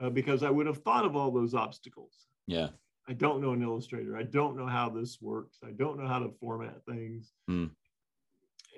uh, 0.00 0.10
because 0.10 0.42
I 0.42 0.50
would 0.50 0.66
have 0.66 0.82
thought 0.82 1.04
of 1.04 1.14
all 1.16 1.30
those 1.30 1.54
obstacles. 1.54 2.26
yeah. 2.46 2.70
I 3.08 3.12
don't 3.12 3.42
know 3.42 3.52
an 3.52 3.62
illustrator. 3.62 4.16
I 4.16 4.22
don't 4.22 4.56
know 4.56 4.66
how 4.66 4.88
this 4.88 5.18
works. 5.20 5.58
I 5.66 5.72
don't 5.72 5.98
know 5.98 6.06
how 6.08 6.20
to 6.20 6.30
format 6.40 6.84
things. 6.88 7.32
Hmm. 7.46 7.66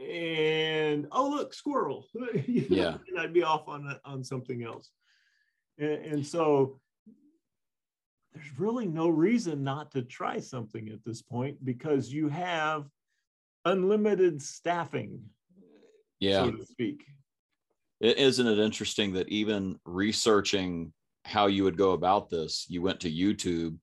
And 0.04 1.06
oh 1.12 1.30
look, 1.30 1.54
squirrel. 1.54 2.06
You 2.46 2.62
know, 2.62 2.76
Yeah. 2.76 2.96
and 3.08 3.18
I'd 3.18 3.32
be 3.32 3.42
off 3.42 3.68
on 3.68 3.96
on 4.04 4.24
something 4.24 4.62
else. 4.62 4.90
And, 5.78 6.04
and 6.04 6.26
so 6.26 6.80
there's 8.34 8.58
really 8.58 8.86
no 8.86 9.08
reason 9.08 9.64
not 9.64 9.90
to 9.92 10.02
try 10.02 10.40
something 10.40 10.88
at 10.90 11.04
this 11.04 11.22
point 11.22 11.64
because 11.64 12.12
you 12.12 12.28
have 12.28 12.86
unlimited 13.64 14.42
staffing, 14.42 15.20
Yeah. 16.20 16.44
so 16.44 16.50
to 16.52 16.66
speak. 16.66 17.04
Isn't 18.00 18.46
it 18.46 18.58
interesting 18.58 19.14
that 19.14 19.28
even 19.30 19.78
researching 19.86 20.92
how 21.24 21.46
you 21.46 21.64
would 21.64 21.78
go 21.78 21.92
about 21.92 22.28
this, 22.28 22.66
you 22.68 22.82
went 22.82 23.00
to 23.00 23.10
YouTube, 23.10 23.78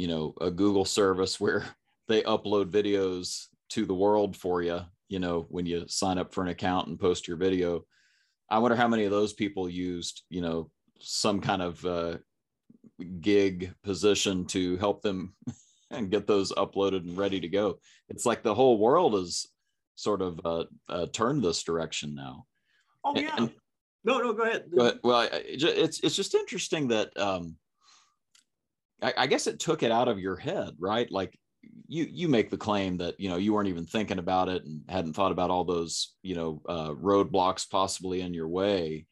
you 0.00 0.06
know, 0.08 0.32
a 0.40 0.50
Google 0.50 0.86
service 0.86 1.38
where 1.38 1.62
they 2.08 2.22
upload 2.22 2.70
videos 2.70 3.48
to 3.68 3.84
the 3.84 3.94
world 3.94 4.34
for 4.34 4.62
you, 4.62 4.80
you 5.10 5.18
know, 5.18 5.46
when 5.50 5.66
you 5.66 5.84
sign 5.88 6.16
up 6.16 6.32
for 6.32 6.42
an 6.42 6.48
account 6.48 6.88
and 6.88 6.98
post 6.98 7.28
your 7.28 7.36
video. 7.36 7.84
I 8.48 8.58
wonder 8.58 8.78
how 8.78 8.88
many 8.88 9.04
of 9.04 9.10
those 9.10 9.34
people 9.34 9.68
used, 9.68 10.22
you 10.30 10.40
know, 10.40 10.70
some 10.98 11.40
kind 11.42 11.60
of 11.60 11.84
uh, 11.84 12.16
gig 13.20 13.74
position 13.84 14.46
to 14.46 14.78
help 14.78 15.02
them 15.02 15.34
and 15.90 16.10
get 16.10 16.26
those 16.26 16.50
uploaded 16.52 17.06
and 17.06 17.18
ready 17.18 17.38
to 17.38 17.48
go. 17.48 17.78
It's 18.08 18.24
like 18.24 18.42
the 18.42 18.54
whole 18.54 18.78
world 18.78 19.14
is 19.16 19.48
sort 19.96 20.22
of 20.22 20.40
uh, 20.46 20.64
uh, 20.88 21.06
turned 21.12 21.44
this 21.44 21.62
direction 21.62 22.14
now. 22.14 22.46
Oh 23.04 23.12
yeah. 23.14 23.34
and- 23.36 23.52
no, 24.02 24.16
no, 24.16 24.32
go 24.32 24.44
ahead. 24.44 24.64
Go 24.74 24.80
ahead. 24.80 25.00
Well, 25.04 25.28
it's 25.30 26.00
it's 26.00 26.16
just 26.16 26.34
interesting 26.34 26.88
that 26.88 27.14
um, 27.18 27.56
I, 29.02 29.14
I 29.18 29.26
guess 29.26 29.46
it 29.46 29.60
took 29.60 29.82
it 29.82 29.92
out 29.92 30.08
of 30.08 30.18
your 30.18 30.36
head, 30.36 30.74
right? 30.78 31.10
Like 31.10 31.38
you 31.88 32.06
you 32.10 32.28
make 32.28 32.50
the 32.50 32.56
claim 32.56 32.98
that 32.98 33.18
you 33.18 33.28
know 33.28 33.36
you 33.36 33.52
weren't 33.52 33.68
even 33.68 33.86
thinking 33.86 34.18
about 34.18 34.48
it 34.48 34.64
and 34.64 34.82
hadn't 34.88 35.14
thought 35.14 35.32
about 35.32 35.50
all 35.50 35.64
those 35.64 36.14
you 36.22 36.34
know 36.34 36.62
uh, 36.68 36.90
roadblocks 36.90 37.68
possibly 37.68 38.20
in 38.20 38.34
your 38.34 38.48
way, 38.48 39.06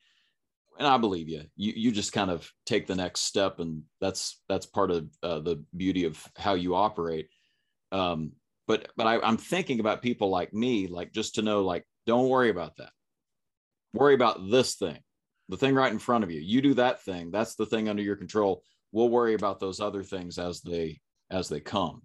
and 0.78 0.86
I 0.86 0.96
believe 0.98 1.28
you. 1.28 1.44
You 1.56 1.72
you 1.76 1.92
just 1.92 2.12
kind 2.12 2.30
of 2.30 2.50
take 2.66 2.86
the 2.86 2.96
next 2.96 3.22
step, 3.22 3.60
and 3.60 3.82
that's 4.00 4.40
that's 4.48 4.66
part 4.66 4.90
of 4.90 5.08
uh, 5.22 5.40
the 5.40 5.64
beauty 5.76 6.04
of 6.04 6.22
how 6.36 6.54
you 6.54 6.74
operate. 6.74 7.28
Um, 7.92 8.32
but 8.66 8.88
but 8.96 9.06
I, 9.06 9.20
I'm 9.20 9.38
thinking 9.38 9.80
about 9.80 10.02
people 10.02 10.30
like 10.30 10.52
me, 10.52 10.86
like 10.86 11.12
just 11.12 11.36
to 11.36 11.42
know, 11.42 11.62
like 11.62 11.84
don't 12.06 12.28
worry 12.28 12.50
about 12.50 12.76
that 12.76 12.90
worry 13.92 14.14
about 14.14 14.50
this 14.50 14.74
thing, 14.74 14.98
the 15.48 15.56
thing 15.56 15.74
right 15.74 15.92
in 15.92 15.98
front 15.98 16.24
of 16.24 16.30
you. 16.30 16.40
You 16.40 16.62
do 16.62 16.74
that 16.74 17.02
thing. 17.02 17.30
That's 17.30 17.54
the 17.54 17.66
thing 17.66 17.88
under 17.88 18.02
your 18.02 18.16
control. 18.16 18.62
We'll 18.92 19.10
worry 19.10 19.34
about 19.34 19.60
those 19.60 19.80
other 19.80 20.02
things 20.02 20.38
as 20.38 20.60
they 20.60 21.00
as 21.30 21.48
they 21.48 21.60
come. 21.60 22.02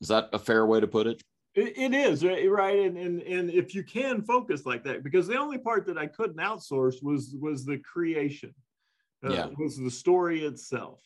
Is 0.00 0.08
that 0.08 0.30
a 0.32 0.38
fair 0.38 0.64
way 0.66 0.80
to 0.80 0.86
put 0.86 1.06
it? 1.06 1.20
It, 1.54 1.76
it 1.76 1.94
is 1.94 2.24
right, 2.24 2.78
and, 2.78 2.96
and 2.96 3.22
and 3.22 3.50
if 3.50 3.74
you 3.74 3.82
can 3.82 4.22
focus 4.22 4.64
like 4.64 4.84
that, 4.84 5.02
because 5.02 5.26
the 5.26 5.38
only 5.38 5.58
part 5.58 5.86
that 5.86 5.98
I 5.98 6.06
couldn't 6.06 6.36
outsource 6.38 7.02
was 7.02 7.34
was 7.40 7.64
the 7.64 7.78
creation, 7.78 8.54
uh, 9.26 9.32
Yeah. 9.32 9.46
was 9.58 9.76
the 9.76 9.90
story 9.90 10.44
itself, 10.44 11.02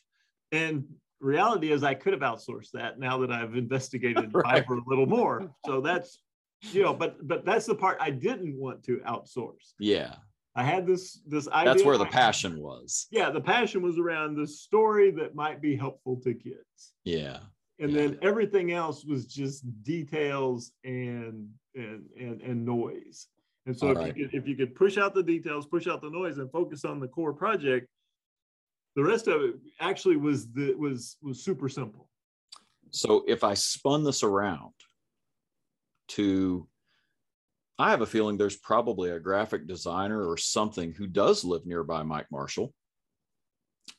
and 0.51 0.85
reality 1.19 1.71
is 1.71 1.83
I 1.83 1.93
could 1.95 2.13
have 2.13 2.21
outsourced 2.21 2.71
that 2.73 2.99
now 2.99 3.17
that 3.19 3.31
I've 3.31 3.55
investigated 3.55 4.29
Right. 4.33 4.63
Fiverr 4.65 4.77
a 4.85 4.89
little 4.89 5.07
more. 5.07 5.49
So 5.65 5.81
that's 5.81 6.19
you 6.61 6.83
know, 6.83 6.93
but 6.93 7.25
but 7.27 7.45
that's 7.45 7.65
the 7.65 7.75
part 7.75 7.97
I 7.99 8.11
didn't 8.11 8.55
want 8.59 8.83
to 8.83 8.97
outsource. 9.07 9.73
Yeah, 9.79 10.15
I 10.55 10.63
had 10.63 10.85
this 10.85 11.19
this 11.25 11.47
idea. 11.49 11.73
that's 11.73 11.85
where 11.85 11.97
the 11.97 12.05
passion 12.05 12.59
was. 12.59 13.07
Yeah, 13.11 13.29
the 13.31 13.41
passion 13.41 13.81
was 13.81 13.97
around 13.97 14.35
the 14.35 14.47
story 14.47 15.09
that 15.11 15.35
might 15.35 15.61
be 15.61 15.75
helpful 15.75 16.17
to 16.23 16.33
kids 16.33 16.93
Yeah, 17.03 17.39
and 17.79 17.91
Yeah. 17.91 18.01
then 18.01 18.19
everything 18.21 18.71
else 18.71 19.03
was 19.03 19.25
just 19.25 19.63
details 19.83 20.71
and 20.83 21.49
and 21.75 22.05
and, 22.19 22.41
and 22.41 22.65
noise 22.65 23.27
and 23.65 23.75
so 23.77 23.87
All 23.87 23.93
if, 23.93 23.97
right. 23.97 24.15
you 24.17 24.27
could, 24.27 24.35
if 24.35 24.47
you 24.47 24.55
could 24.55 24.75
push 24.75 24.97
out 24.97 25.15
the 25.15 25.23
details 25.23 25.65
push 25.65 25.87
out 25.87 26.01
the 26.01 26.09
noise 26.09 26.37
and 26.37 26.51
focus 26.51 26.85
on 26.85 26.99
the 26.99 27.07
core 27.07 27.33
project 27.33 27.87
the 28.95 29.03
rest 29.03 29.27
of 29.27 29.41
it 29.41 29.55
actually 29.79 30.17
was 30.17 30.51
the 30.51 30.75
was 30.75 31.17
was 31.23 31.43
super 31.43 31.67
simple. 31.67 32.09
So 32.91 33.23
if 33.27 33.43
I 33.43 33.55
spun 33.55 34.03
this 34.03 34.21
around 34.21 34.73
to 36.09 36.67
I 37.79 37.89
have 37.89 38.01
a 38.01 38.05
feeling 38.05 38.37
there's 38.37 38.55
probably 38.55 39.09
a 39.09 39.19
graphic 39.19 39.67
designer 39.67 40.27
or 40.27 40.37
something 40.37 40.93
who 40.93 41.07
does 41.07 41.43
live 41.43 41.65
nearby 41.65 42.03
Mike 42.03 42.27
Marshall 42.31 42.73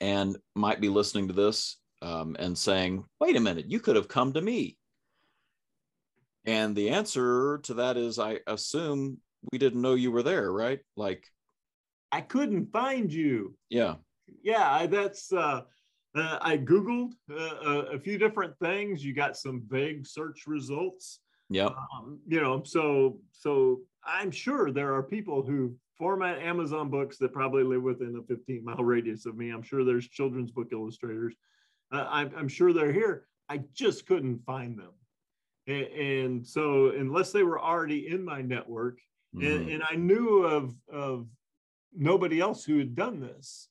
and 0.00 0.36
might 0.54 0.80
be 0.80 0.88
listening 0.88 1.28
to 1.28 1.34
this 1.34 1.78
um, 2.00 2.36
and 2.38 2.56
saying, 2.56 3.04
wait 3.20 3.36
a 3.36 3.40
minute, 3.40 3.70
you 3.70 3.80
could 3.80 3.96
have 3.96 4.08
come 4.08 4.32
to 4.32 4.40
me. 4.40 4.76
And 6.46 6.76
the 6.76 6.90
answer 6.90 7.58
to 7.64 7.74
that 7.74 7.96
is, 7.96 8.18
I 8.18 8.40
assume 8.46 9.18
we 9.50 9.58
didn't 9.58 9.82
know 9.82 9.94
you 9.94 10.12
were 10.12 10.22
there, 10.22 10.52
right? 10.52 10.80
Like, 10.96 11.26
I 12.12 12.20
couldn't 12.20 12.70
find 12.70 13.12
you. 13.12 13.56
Yeah. 13.70 13.96
Yeah, 14.42 14.86
that's, 14.86 15.32
uh, 15.32 15.62
uh, 16.14 16.38
I 16.40 16.58
Googled 16.58 17.12
uh, 17.30 17.86
a 17.92 17.98
few 17.98 18.18
different 18.18 18.56
things. 18.58 19.04
You 19.04 19.14
got 19.14 19.36
some 19.36 19.64
vague 19.68 20.06
search 20.06 20.46
results. 20.46 21.20
Yeah. 21.50 21.66
Um, 21.66 22.18
you 22.26 22.40
know, 22.40 22.62
so 22.64 23.18
so 23.32 23.80
I'm 24.04 24.30
sure 24.30 24.70
there 24.70 24.94
are 24.94 25.02
people 25.02 25.42
who 25.42 25.74
format 25.96 26.38
Amazon 26.40 26.90
books 26.90 27.18
that 27.18 27.32
probably 27.32 27.62
live 27.62 27.82
within 27.82 28.16
a 28.16 28.22
15 28.22 28.64
mile 28.64 28.84
radius 28.84 29.26
of 29.26 29.36
me. 29.36 29.50
I'm 29.50 29.62
sure 29.62 29.84
there's 29.84 30.08
children's 30.08 30.50
book 30.50 30.68
illustrators. 30.72 31.34
Uh, 31.92 32.06
I'm, 32.08 32.32
I'm 32.36 32.48
sure 32.48 32.72
they're 32.72 32.92
here. 32.92 33.26
I 33.48 33.60
just 33.74 34.06
couldn't 34.06 34.44
find 34.44 34.78
them. 34.78 34.92
And, 35.66 35.86
and 35.86 36.46
so 36.46 36.90
unless 36.90 37.32
they 37.32 37.42
were 37.42 37.60
already 37.60 38.08
in 38.08 38.24
my 38.24 38.42
network, 38.42 38.98
mm-hmm. 39.34 39.46
and, 39.46 39.70
and, 39.70 39.82
I 39.88 39.94
knew 39.94 40.44
of 40.44 40.74
of 40.92 41.26
nobody 41.96 42.40
else 42.40 42.64
who 42.64 42.78
had 42.78 42.94
done 42.94 43.20
this. 43.20 43.68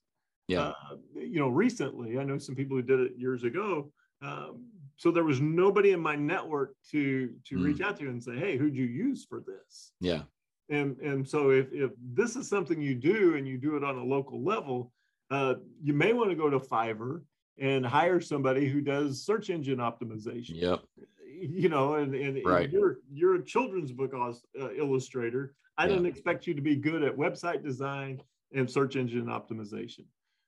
Yeah. 0.47 0.69
Uh, 0.69 0.95
you 1.15 1.39
know, 1.39 1.49
recently, 1.49 2.17
I 2.17 2.23
know 2.23 2.37
some 2.37 2.55
people 2.55 2.77
who 2.77 2.83
did 2.83 2.99
it 2.99 3.11
years 3.17 3.43
ago. 3.43 3.91
Um, 4.21 4.65
so 4.97 5.11
there 5.11 5.23
was 5.23 5.41
nobody 5.41 5.91
in 5.91 5.99
my 5.99 6.15
network 6.15 6.75
to 6.91 7.29
to 7.45 7.57
mm. 7.57 7.65
reach 7.65 7.81
out 7.81 7.97
to 7.99 8.07
and 8.07 8.23
say, 8.23 8.37
"Hey, 8.37 8.57
who'd 8.57 8.75
you 8.75 8.85
use 8.85 9.25
for 9.25 9.41
this?" 9.41 9.93
Yeah. 9.99 10.23
And 10.69 10.97
and 10.99 11.27
so 11.27 11.51
if 11.51 11.71
if 11.71 11.91
this 12.13 12.35
is 12.35 12.47
something 12.47 12.81
you 12.81 12.95
do 12.95 13.35
and 13.35 13.47
you 13.47 13.57
do 13.57 13.75
it 13.75 13.83
on 13.83 13.97
a 13.97 14.03
local 14.03 14.43
level, 14.43 14.91
uh, 15.31 15.55
you 15.81 15.93
may 15.93 16.13
want 16.13 16.29
to 16.29 16.35
go 16.35 16.49
to 16.49 16.59
Fiverr 16.59 17.21
and 17.59 17.85
hire 17.85 18.19
somebody 18.19 18.67
who 18.67 18.81
does 18.81 19.23
search 19.23 19.49
engine 19.49 19.77
optimization. 19.77 20.61
Yep. 20.61 20.81
You 21.27 21.69
know, 21.69 21.95
and, 21.95 22.15
and, 22.15 22.41
right. 22.45 22.69
you're 22.69 22.99
you're 23.11 23.35
a 23.35 23.43
children's 23.43 23.91
book 23.91 24.13
uh, 24.13 24.71
illustrator. 24.73 25.55
I 25.77 25.87
yeah. 25.87 25.95
don't 25.95 26.05
expect 26.05 26.47
you 26.47 26.53
to 26.53 26.61
be 26.61 26.75
good 26.75 27.03
at 27.03 27.15
website 27.15 27.63
design 27.63 28.21
and 28.53 28.69
search 28.69 28.95
engine 28.95 29.25
optimization. 29.25 30.05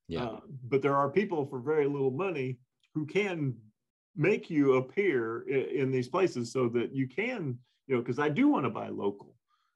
Yeah. 0.07 0.23
Uh, 0.23 0.39
but 0.69 0.81
there 0.81 0.95
are 0.95 1.09
people 1.09 1.45
for 1.45 1.59
very 1.59 1.87
little 1.87 2.11
money 2.11 2.59
who 2.93 3.05
can 3.05 3.55
make 4.15 4.49
you 4.49 4.75
appear 4.75 5.41
in, 5.41 5.91
these 5.91 6.07
places 6.07 6.51
so 6.51 6.67
that 6.69 6.93
you 6.93 7.07
can, 7.07 7.57
you 7.87 7.95
know, 7.95 8.01
because 8.01 8.19
I 8.19 8.29
do 8.29 8.47
want 8.47 8.65
to 8.65 8.69
buy 8.69 8.89
local, 8.89 9.35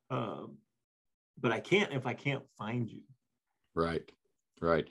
um, 0.10 0.58
but 1.40 1.52
I 1.52 1.60
can't 1.60 1.94
if 1.94 2.06
I 2.06 2.14
can't 2.14 2.44
find 2.58 2.90
you. 2.90 3.02
Right, 3.76 4.10
right. 4.62 4.88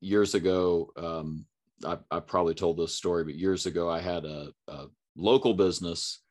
years 0.00 0.34
ago, 0.34 0.90
um, 0.96 1.46
I, 1.84 1.98
I, 2.10 2.20
probably 2.20 2.54
told 2.54 2.78
this 2.78 2.94
story, 2.94 3.24
but 3.24 3.34
years 3.34 3.66
ago, 3.66 3.88
I 3.88 4.00
had 4.00 4.24
a, 4.24 4.50
a 4.68 4.86
local 5.16 5.54
business, 5.54 6.22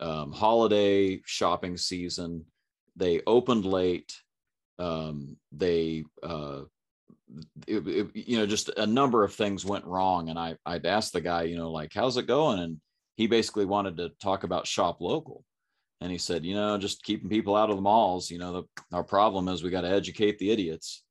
um, 0.00 0.32
holiday 0.32 1.20
shopping 1.24 1.76
season. 1.76 2.44
They 2.96 3.20
opened 3.26 3.64
late. 3.64 4.14
Um, 4.78 5.36
they 5.52 6.04
uh, 6.22 6.62
it, 7.66 7.86
it, 7.86 8.10
you 8.14 8.38
know, 8.38 8.46
just 8.46 8.70
a 8.76 8.86
number 8.86 9.24
of 9.24 9.34
things 9.34 9.64
went 9.64 9.84
wrong. 9.84 10.28
And 10.28 10.38
I, 10.38 10.56
I'd 10.66 10.86
asked 10.86 11.12
the 11.12 11.20
guy, 11.20 11.42
you 11.42 11.56
know, 11.56 11.70
like, 11.70 11.92
how's 11.94 12.16
it 12.16 12.26
going? 12.26 12.60
And 12.60 12.80
he 13.16 13.26
basically 13.26 13.64
wanted 13.64 13.96
to 13.98 14.10
talk 14.20 14.44
about 14.44 14.66
shop 14.66 15.00
local. 15.00 15.44
And 16.00 16.10
he 16.10 16.18
said, 16.18 16.44
you 16.44 16.54
know, 16.54 16.78
just 16.78 17.02
keeping 17.02 17.28
people 17.28 17.54
out 17.54 17.70
of 17.70 17.76
the 17.76 17.82
malls. 17.82 18.30
You 18.30 18.38
know, 18.38 18.52
the, 18.52 18.84
our 18.96 19.04
problem 19.04 19.48
is 19.48 19.62
we 19.62 19.70
got 19.70 19.82
to 19.82 19.90
educate 19.90 20.38
the 20.38 20.50
idiots. 20.50 21.02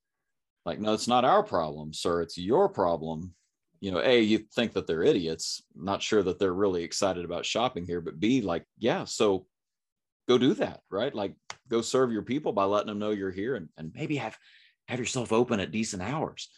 Like, 0.66 0.80
no, 0.80 0.94
it's 0.94 1.08
not 1.08 1.26
our 1.26 1.44
problem, 1.44 1.94
sir. 1.94 2.22
It's 2.22 2.38
your 2.38 2.70
problem. 2.70 3.34
You 3.82 3.92
know, 3.92 4.02
A, 4.04 4.20
you 4.20 4.40
think 4.54 4.74
that 4.74 4.88
they're 4.88 5.04
idiots. 5.04 5.64
not 5.76 6.02
sure 6.02 6.24
that 6.24 6.40
they're 6.40 6.54
really 6.54 6.84
excited 6.84 7.24
about 7.24 7.46
shopping 7.46 7.86
here, 7.86 8.02
but 8.02 8.20
B, 8.20 8.42
like, 8.42 8.66
yeah, 8.78 9.06
so 9.06 9.46
go 10.28 10.38
do 10.38 10.54
that, 10.56 10.82
right? 10.92 11.14
Like, 11.14 11.36
go 11.70 11.82
serve 11.82 12.12
your 12.12 12.24
people 12.24 12.52
by 12.52 12.66
letting 12.66 12.88
them 12.88 13.00
know 13.00 13.12
you're 13.12 13.32
here 13.32 13.56
and, 13.56 13.70
and 13.78 13.92
maybe 13.96 14.18
have 14.18 14.38
have 14.89 15.00
yourself 15.00 15.31
open 15.31 15.60
at 15.60 15.72
decent 15.72 16.01
hours. 16.01 16.50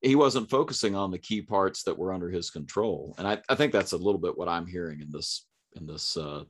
He 0.00 0.16
wasn't 0.16 0.48
focusing 0.48 0.96
on 0.96 1.10
the 1.10 1.18
key 1.18 1.42
parts 1.42 1.82
that 1.82 1.98
were 1.98 2.14
under 2.14 2.30
his 2.30 2.50
control. 2.50 3.14
And 3.18 3.28
i, 3.28 3.38
I 3.50 3.54
think 3.54 3.72
that's 3.72 3.92
a 3.92 3.98
little 3.98 4.18
bit 4.18 4.36
what 4.36 4.48
i'm 4.48 4.66
hearing 4.66 5.00
in 5.00 5.10
this 5.10 5.46
in 5.76 5.86
this 5.86 6.16
uh, 6.16 6.44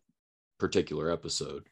particular 0.59 1.11
episode. 1.11 1.67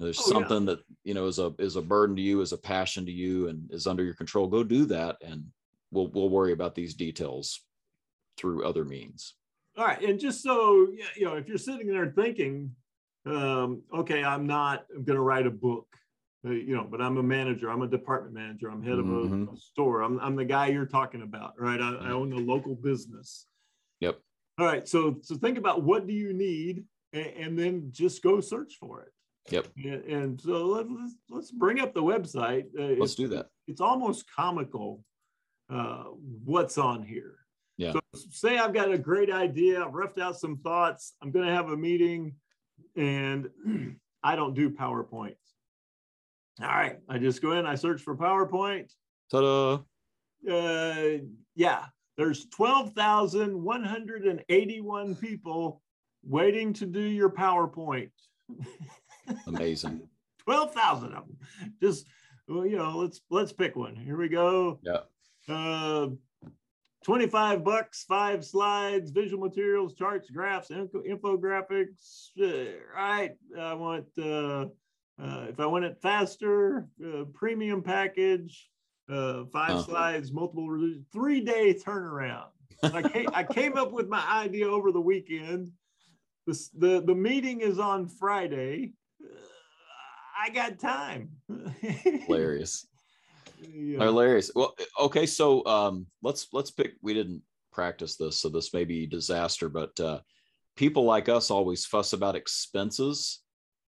There's 0.00 0.18
oh, 0.18 0.30
something 0.30 0.66
yeah. 0.66 0.74
that 0.74 0.80
you 1.04 1.12
know 1.12 1.26
is 1.26 1.38
a 1.38 1.52
is 1.58 1.76
a 1.76 1.82
burden 1.82 2.16
to 2.16 2.22
you 2.22 2.40
is 2.40 2.52
a 2.52 2.58
passion 2.58 3.04
to 3.04 3.12
you 3.12 3.48
and 3.48 3.70
is 3.70 3.86
under 3.86 4.02
your 4.02 4.14
control. 4.14 4.46
Go 4.46 4.64
do 4.64 4.86
that 4.86 5.16
and 5.22 5.44
we'll 5.90 6.08
we'll 6.08 6.30
worry 6.30 6.52
about 6.52 6.74
these 6.74 6.94
details 6.94 7.60
through 8.38 8.66
other 8.66 8.84
means. 8.86 9.34
All 9.76 9.84
right 9.84 10.02
and 10.02 10.18
just 10.18 10.42
so 10.42 10.88
you 11.14 11.26
know 11.26 11.34
if 11.34 11.46
you're 11.46 11.58
sitting 11.58 11.88
there 11.88 12.10
thinking 12.10 12.74
um, 13.26 13.82
okay 13.94 14.24
i'm 14.24 14.46
not 14.46 14.86
going 14.90 15.16
to 15.16 15.20
write 15.20 15.46
a 15.46 15.50
book 15.50 15.86
you 16.44 16.74
know, 16.74 16.86
but 16.88 17.00
I'm 17.00 17.16
a 17.16 17.22
manager. 17.22 17.70
I'm 17.70 17.82
a 17.82 17.88
department 17.88 18.34
manager. 18.34 18.70
I'm 18.70 18.82
head 18.82 18.98
of 18.98 19.06
a, 19.06 19.12
mm-hmm. 19.12 19.54
a 19.54 19.56
store. 19.56 20.02
I'm, 20.02 20.20
I'm 20.20 20.36
the 20.36 20.44
guy 20.44 20.68
you're 20.68 20.86
talking 20.86 21.22
about, 21.22 21.54
right? 21.58 21.80
I, 21.80 21.94
I, 21.94 22.10
own 22.10 22.32
a 22.32 22.36
local 22.36 22.76
business. 22.76 23.46
Yep. 24.00 24.18
All 24.58 24.66
right. 24.66 24.86
So, 24.86 25.18
so 25.22 25.34
think 25.36 25.58
about 25.58 25.82
what 25.82 26.06
do 26.06 26.12
you 26.12 26.32
need, 26.32 26.84
and, 27.12 27.26
and 27.26 27.58
then 27.58 27.88
just 27.90 28.22
go 28.22 28.40
search 28.40 28.74
for 28.78 29.02
it. 29.02 29.12
Yep. 29.50 29.66
And, 29.76 30.04
and 30.04 30.40
so 30.40 30.66
let's 30.66 31.14
let's 31.28 31.50
bring 31.50 31.80
up 31.80 31.94
the 31.94 32.02
website. 32.02 32.66
Uh, 32.78 32.94
let's 32.98 33.14
do 33.14 33.28
that. 33.28 33.46
It's 33.66 33.80
almost 33.80 34.24
comical 34.34 35.02
uh, 35.70 36.04
what's 36.44 36.78
on 36.78 37.02
here. 37.02 37.36
Yeah. 37.76 37.92
So 37.92 38.00
say 38.30 38.58
I've 38.58 38.74
got 38.74 38.92
a 38.92 38.98
great 38.98 39.30
idea. 39.30 39.82
I've 39.84 39.94
roughed 39.94 40.18
out 40.18 40.38
some 40.38 40.58
thoughts. 40.58 41.14
I'm 41.22 41.30
going 41.30 41.46
to 41.46 41.52
have 41.52 41.70
a 41.70 41.76
meeting, 41.76 42.34
and 42.96 43.48
I 44.22 44.36
don't 44.36 44.54
do 44.54 44.70
PowerPoint. 44.70 45.36
All 46.60 46.68
right, 46.68 46.98
I 47.08 47.18
just 47.18 47.40
go 47.40 47.52
in, 47.52 47.66
I 47.66 47.76
search 47.76 48.02
for 48.02 48.16
PowerPoint. 48.16 48.92
Ta-da. 49.30 49.78
Uh, 50.48 51.18
yeah, 51.54 51.84
there's 52.16 52.46
12,181 52.46 55.14
people 55.16 55.82
waiting 56.24 56.72
to 56.74 56.86
do 56.86 57.00
your 57.00 57.30
PowerPoint. 57.30 58.10
Amazing. 59.46 60.08
12,000 60.40 61.12
of 61.12 61.26
them. 61.26 61.36
Just, 61.80 62.08
well, 62.48 62.66
you 62.66 62.76
know, 62.76 62.98
let's 62.98 63.20
let's 63.30 63.52
pick 63.52 63.76
one. 63.76 63.94
Here 63.94 64.16
we 64.16 64.28
go. 64.28 64.80
Yeah. 64.82 65.02
Uh, 65.48 66.08
25 67.04 67.62
bucks, 67.62 68.04
five 68.04 68.44
slides, 68.44 69.10
visual 69.10 69.46
materials, 69.46 69.94
charts, 69.94 70.30
graphs, 70.30 70.70
info, 70.70 71.02
infographics. 71.02 72.30
Uh, 72.40 72.72
right. 72.94 73.36
I 73.58 73.74
want 73.74 74.06
uh, 74.20 74.66
uh, 75.22 75.46
if 75.48 75.58
I 75.58 75.66
want 75.66 75.84
it 75.84 75.98
faster, 76.00 76.88
uh, 77.04 77.24
premium 77.34 77.82
package, 77.82 78.68
uh, 79.10 79.44
five 79.52 79.72
oh. 79.72 79.82
slides, 79.82 80.32
multiple, 80.32 80.68
three 81.12 81.40
day 81.40 81.74
turnaround. 81.74 82.48
I, 82.82 83.02
came, 83.02 83.26
I 83.34 83.42
came 83.42 83.76
up 83.76 83.92
with 83.92 84.08
my 84.08 84.24
idea 84.30 84.68
over 84.68 84.92
the 84.92 85.00
weekend. 85.00 85.72
The, 86.46 86.68
the, 86.78 87.02
the 87.04 87.14
meeting 87.14 87.60
is 87.60 87.78
on 87.80 88.06
Friday. 88.06 88.92
Uh, 89.22 89.36
I 90.40 90.50
got 90.50 90.78
time. 90.78 91.30
Hilarious. 91.80 92.86
Yeah. 93.60 94.04
Hilarious. 94.04 94.52
Well, 94.54 94.72
okay, 95.00 95.26
so 95.26 95.66
um, 95.66 96.06
let's 96.22 96.46
let's 96.52 96.70
pick. 96.70 96.92
We 97.02 97.12
didn't 97.12 97.42
practice 97.72 98.14
this, 98.14 98.40
so 98.40 98.48
this 98.48 98.72
may 98.72 98.84
be 98.84 99.04
disaster. 99.04 99.68
But 99.68 99.98
uh, 99.98 100.20
people 100.76 101.02
like 101.02 101.28
us 101.28 101.50
always 101.50 101.84
fuss 101.84 102.12
about 102.12 102.36
expenses 102.36 103.40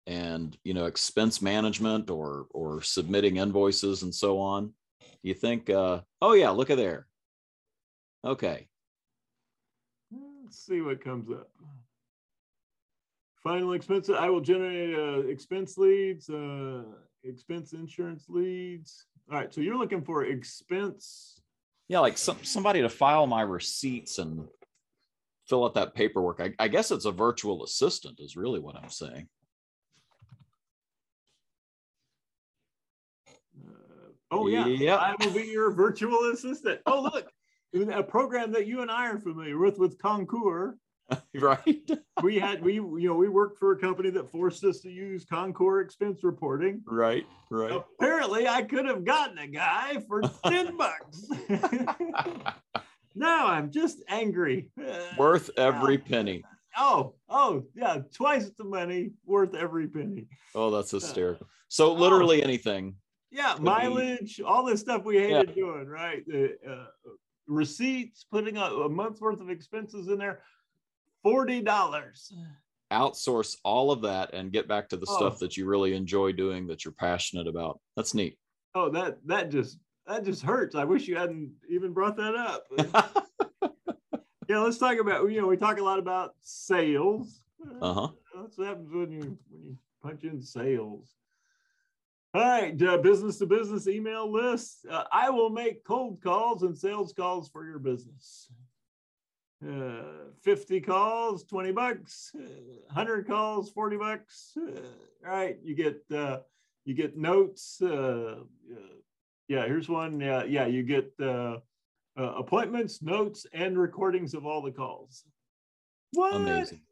and 0.07 0.57
you 0.65 0.75
know 0.75 0.87
expense 0.87 1.43
management 1.43 2.11
or 2.11 2.47
or 2.51 2.83
submitting 2.83 3.37
invoices 3.37 4.03
and 4.03 4.15
so 4.15 4.39
on 4.39 4.73
you 5.23 5.35
think 5.35 5.69
uh 5.71 6.01
oh 6.23 6.33
yeah 6.33 6.51
look 6.51 6.71
at 6.71 6.77
there. 6.77 7.07
Okay. 8.25 8.67
Let's 10.13 10.59
see 10.59 10.81
what 10.81 11.03
comes 11.03 11.31
up. 11.31 11.49
Final 13.43 13.73
expenses 13.73 14.17
i 14.19 14.29
will 14.29 14.41
generate 14.41 14.95
uh, 14.95 15.27
expense 15.29 15.79
leads 15.79 16.29
uh 16.29 16.83
expense 17.25 17.73
insurance 17.73 18.27
leads. 18.29 19.07
All 19.31 19.39
right 19.39 19.53
so 19.53 19.61
you're 19.61 19.79
looking 19.79 20.03
for 20.03 20.25
expense. 20.25 21.41
Yeah 21.89 22.01
like 22.01 22.19
some, 22.19 22.39
somebody 22.43 22.83
to 22.83 22.89
file 22.89 23.27
my 23.27 23.43
receipts 23.43 24.19
and 24.19 24.47
fill 25.47 25.65
out 25.65 25.75
that 25.75 25.95
paperwork. 25.95 26.41
I, 26.41 26.55
I 26.59 26.69
guess 26.69 26.91
it's 26.91 27.07
a 27.07 27.13
virtual 27.13 27.65
assistant 27.65 28.21
is 28.21 28.37
really 28.37 28.61
what 28.61 28.77
i'm 28.77 28.89
saying 28.89 29.29
Oh 34.31 34.47
yeah. 34.47 34.67
yeah. 34.67 34.97
I 34.97 35.15
will 35.19 35.33
be 35.33 35.47
your 35.47 35.71
virtual 35.73 36.31
assistant. 36.33 36.81
Oh 36.87 37.03
look, 37.03 37.31
a 37.93 38.03
program 38.03 38.53
that 38.53 38.67
you 38.67 38.83
and 38.83 38.91
I 38.91 39.09
are 39.09 39.19
familiar 39.19 39.59
with, 39.59 39.79
with 39.79 39.99
Concur. 39.99 40.77
right. 41.35 41.91
We 42.23 42.39
had 42.39 42.63
we 42.63 42.75
you 42.75 43.09
know 43.09 43.15
we 43.15 43.31
worked 43.31 43.59
for 43.59 43.73
a 43.73 43.79
company 43.79 44.11
that 44.11 44.31
forced 44.31 44.63
us 44.63 44.81
to 44.81 44.91
use 44.91 45.25
Concur 45.25 45.81
expense 45.81 46.23
reporting. 46.23 46.83
Right. 46.87 47.25
Right. 47.51 47.83
Apparently, 47.99 48.47
I 48.47 48.63
could 48.63 48.85
have 48.85 49.07
gotten 49.07 49.39
a 49.39 49.47
guy 49.47 50.03
for 50.07 50.21
ten 50.45 50.77
bucks. 50.77 51.27
now 53.15 53.47
I'm 53.47 53.71
just 53.71 54.03
angry. 54.07 54.69
Worth 55.17 55.49
every 55.57 55.97
penny. 55.97 56.45
Oh, 56.77 57.15
oh, 57.31 57.65
yeah, 57.75 57.99
twice 58.15 58.51
the 58.51 58.65
money, 58.65 59.13
worth 59.25 59.55
every 59.55 59.89
penny. 59.89 60.29
Oh, 60.55 60.71
that's 60.71 60.93
uh, 60.93 60.99
hysterical. 60.99 61.47
So 61.69 61.95
literally 61.95 62.43
oh. 62.43 62.45
anything. 62.45 62.97
Yeah, 63.31 63.53
Could 63.53 63.59
be- 63.61 63.65
mileage, 63.65 64.41
all 64.41 64.65
this 64.65 64.81
stuff 64.81 65.05
we 65.05 65.17
hated 65.19 65.49
Yeah. 65.51 65.55
doing, 65.55 65.87
right? 65.87 66.25
The 66.27 66.57
uh, 66.69 66.87
receipts, 67.47 68.25
putting 68.31 68.57
a, 68.57 68.65
a 68.65 68.89
month's 68.89 69.21
worth 69.21 69.41
of 69.41 69.51
expenses 69.51 70.09
in 70.09 70.19
there, 70.19 70.41
forty 71.23 71.61
dollars. 71.63 72.33
Outsource 72.93 73.57
all 73.65 73.93
of 73.93 74.03
that 74.03 74.35
and 74.35 74.51
get 74.51 74.67
back 74.67 74.89
to 74.89 74.97
the 74.97 75.07
Oh. 75.09 75.17
stuff 75.17 75.39
that 75.39 75.57
you 75.57 75.65
really 75.67 75.95
enjoy 75.95 76.33
doing 76.33 76.67
that 76.67 76.85
you're 76.85 76.93
passionate 76.93 77.47
about. 77.47 77.79
That's 77.97 78.15
neat. 78.15 78.37
Oh, 78.75 78.89
that 78.91 79.19
that 79.27 79.49
just 79.51 79.79
that 80.07 80.25
just 80.25 80.43
hurts. 80.43 80.75
I 80.75 80.83
wish 80.85 81.07
you 81.07 81.17
hadn't 81.17 81.53
even 81.69 81.93
brought 81.93 82.17
that 82.17 82.35
up. 82.35 82.67
yeah, 84.49 84.59
let's 84.59 84.79
talk 84.79 84.99
about 84.99 85.31
you 85.31 85.41
know 85.41 85.47
we 85.47 85.57
talk 85.57 85.79
a 85.79 85.85
lot 85.85 86.01
about 86.01 86.35
sales. 86.43 87.41
Uh-huh. 87.81 88.09
That's 88.35 88.59
what 88.59 88.67
happens 88.67 88.91
when 88.93 89.13
you 89.13 89.39
when 89.51 89.63
you 89.65 89.77
punch 90.03 90.25
in 90.25 90.43
sales. 90.43 91.15
All 92.33 92.43
right, 92.43 92.81
uh, 92.81 92.97
business 92.99 93.39
to 93.39 93.47
business 93.47 93.89
email 93.89 94.31
list. 94.31 94.87
Uh, 94.89 95.03
I 95.11 95.31
will 95.31 95.51
make 95.51 95.83
cold 95.83 96.23
calls 96.23 96.63
and 96.63 96.79
sales 96.79 97.13
calls 97.13 97.49
for 97.49 97.67
your 97.67 97.81
business. 97.81 98.49
Uh, 99.67 100.31
50 100.43 100.81
calls, 100.81 101.43
20 101.45 101.73
bucks. 101.73 102.31
Uh, 102.35 102.47
100 102.87 103.27
calls, 103.27 103.71
40 103.71 103.97
bucks. 103.97 104.53
Uh, 104.57 104.81
all 105.27 105.33
right, 105.33 105.59
you 105.61 105.75
get 105.75 106.03
uh, 106.17 106.39
you 106.85 106.95
get 106.95 107.19
notes. 107.19 107.79
Uh, 107.83 108.37
uh, 108.73 108.95
yeah, 109.49 109.67
here's 109.67 109.89
one. 109.89 110.21
Yeah, 110.21 110.45
yeah, 110.45 110.67
you 110.67 110.85
get 110.85 111.13
uh, 111.21 111.57
uh, 112.17 112.35
appointments, 112.37 113.03
notes, 113.03 113.45
and 113.53 113.77
recordings 113.77 114.35
of 114.35 114.47
all 114.47 114.63
the 114.63 114.71
calls. 114.71 115.25
What? 116.13 116.37
Amazing. 116.37 116.83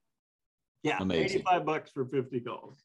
Yeah, 0.82 0.98
Amazing. 1.00 1.42
85 1.42 1.64
bucks 1.64 1.90
for 1.92 2.04
50 2.04 2.40
calls. 2.40 2.82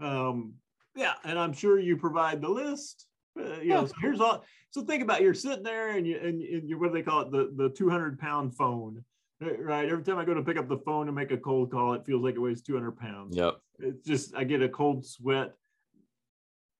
Um, 0.00 0.54
yeah, 0.94 1.14
and 1.24 1.38
I'm 1.38 1.52
sure 1.52 1.78
you 1.78 1.96
provide 1.96 2.40
the 2.42 2.48
list. 2.48 3.06
Uh, 3.38 3.42
you 3.60 3.68
know, 3.70 3.80
Yeah. 3.80 3.84
so 3.86 3.94
here's 4.00 4.20
all. 4.20 4.44
So 4.70 4.82
think 4.82 5.02
about 5.02 5.20
it, 5.20 5.24
you're 5.24 5.34
sitting 5.34 5.62
there 5.62 5.96
and 5.96 6.06
you 6.06 6.16
and, 6.18 6.42
and 6.42 6.68
you 6.68 6.78
what 6.78 6.88
do 6.88 6.94
they 6.94 7.02
call 7.02 7.22
it? 7.22 7.30
The 7.30 7.52
the 7.56 7.68
200 7.70 8.18
pound 8.18 8.54
phone. 8.56 9.04
Uh, 9.42 9.56
Right. 9.58 9.88
Every 9.88 10.04
time 10.04 10.18
I 10.18 10.24
go 10.24 10.34
to 10.34 10.42
pick 10.42 10.56
up 10.56 10.68
the 10.68 10.78
phone 10.78 11.08
and 11.08 11.16
make 11.16 11.32
a 11.32 11.36
cold 11.36 11.70
call, 11.72 11.94
it 11.94 12.06
feels 12.06 12.22
like 12.22 12.34
it 12.36 12.40
weighs 12.40 12.62
200 12.62 12.92
pounds. 12.96 13.36
Yep. 13.36 13.58
It's 13.80 14.06
just 14.06 14.34
I 14.36 14.44
get 14.44 14.62
a 14.62 14.68
cold 14.68 15.04
sweat. 15.04 15.52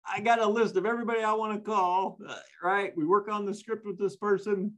I 0.07 0.21
got 0.21 0.41
a 0.41 0.47
list 0.47 0.77
of 0.77 0.85
everybody 0.87 1.23
I 1.23 1.33
want 1.33 1.55
to 1.55 1.61
call. 1.71 2.19
uh, 2.27 2.35
right. 2.63 2.97
We 2.97 3.05
work 3.05 3.29
on 3.29 3.47
the 3.47 3.55
script 3.55 3.87
with 3.87 3.99
this 3.99 4.17
person. 4.17 4.75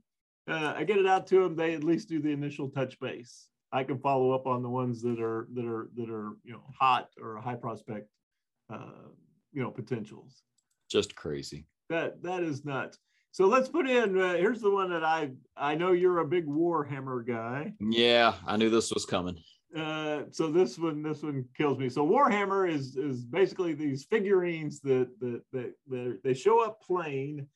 Uh, 0.48 0.74
I 0.76 0.84
get 0.84 0.98
it 0.98 1.06
out 1.06 1.26
to 1.28 1.42
them. 1.42 1.56
They 1.56 1.74
at 1.74 1.82
least 1.84 2.08
do 2.08 2.20
the 2.20 2.30
initial 2.30 2.68
touch 2.68 2.98
base. 3.00 3.48
I 3.72 3.84
can 3.84 3.98
follow 3.98 4.30
up 4.32 4.46
on 4.46 4.62
the 4.62 4.68
ones 4.68 5.02
that 5.02 5.20
are 5.20 5.48
that 5.54 5.64
are 5.64 5.88
that 5.96 6.08
are 6.10 6.32
you 6.44 6.52
know 6.52 6.62
hot 6.78 7.08
or 7.20 7.36
high 7.38 7.54
prospect, 7.56 8.08
uh, 8.72 9.08
you 9.52 9.62
know 9.62 9.70
potentials. 9.70 10.42
Just 10.90 11.14
crazy. 11.14 11.66
That 11.90 12.22
that 12.22 12.42
is 12.42 12.64
nuts. 12.64 12.98
So 13.32 13.46
let's 13.46 13.68
put 13.68 13.88
in. 13.88 14.20
Uh, 14.20 14.34
here's 14.34 14.60
the 14.60 14.70
one 14.70 14.90
that 14.90 15.04
I 15.04 15.30
I 15.56 15.74
know 15.74 15.92
you're 15.92 16.18
a 16.18 16.26
big 16.26 16.46
Warhammer 16.46 17.26
guy. 17.26 17.72
Yeah, 17.80 18.34
I 18.46 18.56
knew 18.56 18.70
this 18.70 18.92
was 18.92 19.04
coming. 19.04 19.38
Uh, 19.76 20.22
so 20.30 20.52
this 20.52 20.78
one 20.78 21.02
this 21.02 21.22
one 21.22 21.44
kills 21.56 21.78
me. 21.78 21.88
So 21.88 22.06
Warhammer 22.06 22.70
is 22.70 22.96
is 22.96 23.24
basically 23.24 23.74
these 23.74 24.04
figurines 24.04 24.80
that 24.80 25.08
that 25.20 25.42
that, 25.52 25.72
that 25.88 26.20
they 26.22 26.34
show 26.34 26.64
up 26.64 26.80
plain, 26.80 27.46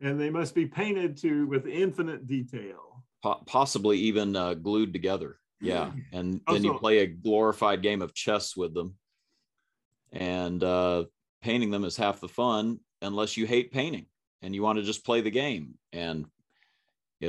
and 0.00 0.18
they 0.18 0.30
must 0.30 0.54
be 0.54 0.66
painted 0.66 1.16
to 1.18 1.46
with 1.46 1.66
infinite 1.66 2.26
detail. 2.26 3.04
Po- 3.22 3.42
possibly 3.46 3.98
even 3.98 4.34
uh, 4.34 4.54
glued 4.54 4.92
together. 4.92 5.40
Yeah. 5.60 5.90
And 6.12 6.40
then 6.48 6.64
you 6.64 6.74
play 6.78 6.98
a 6.98 7.06
glorified 7.06 7.82
game 7.82 8.00
of 8.00 8.14
chess 8.14 8.56
with 8.56 8.74
them. 8.74 8.94
And 10.12 10.62
uh, 10.62 11.04
painting 11.42 11.70
them 11.70 11.84
is 11.84 11.96
half 11.96 12.20
the 12.20 12.28
fun 12.28 12.80
unless 13.02 13.36
you 13.36 13.46
hate 13.46 13.72
painting 13.72 14.06
and 14.42 14.54
you 14.54 14.62
want 14.62 14.78
to 14.78 14.84
just 14.84 15.04
play 15.04 15.20
the 15.20 15.30
game. 15.30 15.74
And 15.92 16.26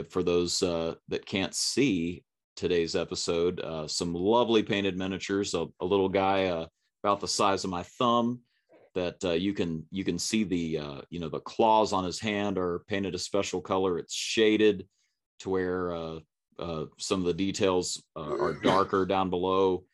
for 0.09 0.23
those 0.23 0.61
uh, 0.61 0.95
that 1.07 1.25
can't 1.25 1.53
see 1.53 2.23
today's 2.55 2.95
episode, 2.95 3.59
uh, 3.61 3.87
some 3.87 4.13
lovely 4.13 4.63
painted 4.63 4.97
miniatures, 4.97 5.53
a, 5.53 5.67
a 5.79 5.85
little 5.85 6.09
guy 6.09 6.45
uh, 6.45 6.67
about 7.03 7.19
the 7.19 7.27
size 7.27 7.63
of 7.63 7.69
my 7.69 7.83
thumb 7.83 8.39
that 8.95 9.23
uh, 9.23 9.31
you 9.31 9.53
can 9.53 9.85
you 9.91 10.03
can 10.03 10.17
see 10.17 10.43
the 10.43 10.77
uh, 10.77 11.01
you 11.09 11.19
know 11.19 11.29
the 11.29 11.39
claws 11.39 11.93
on 11.93 12.03
his 12.03 12.19
hand 12.19 12.57
are 12.57 12.79
painted 12.87 13.15
a 13.15 13.19
special 13.19 13.61
color. 13.61 13.97
It's 13.97 14.15
shaded 14.15 14.87
to 15.39 15.49
where 15.49 16.19
some 16.97 17.21
of 17.21 17.25
the 17.25 17.33
details 17.33 18.03
are 18.15 18.53
darker 18.61 19.05
down 19.05 19.29
below. 19.29 19.85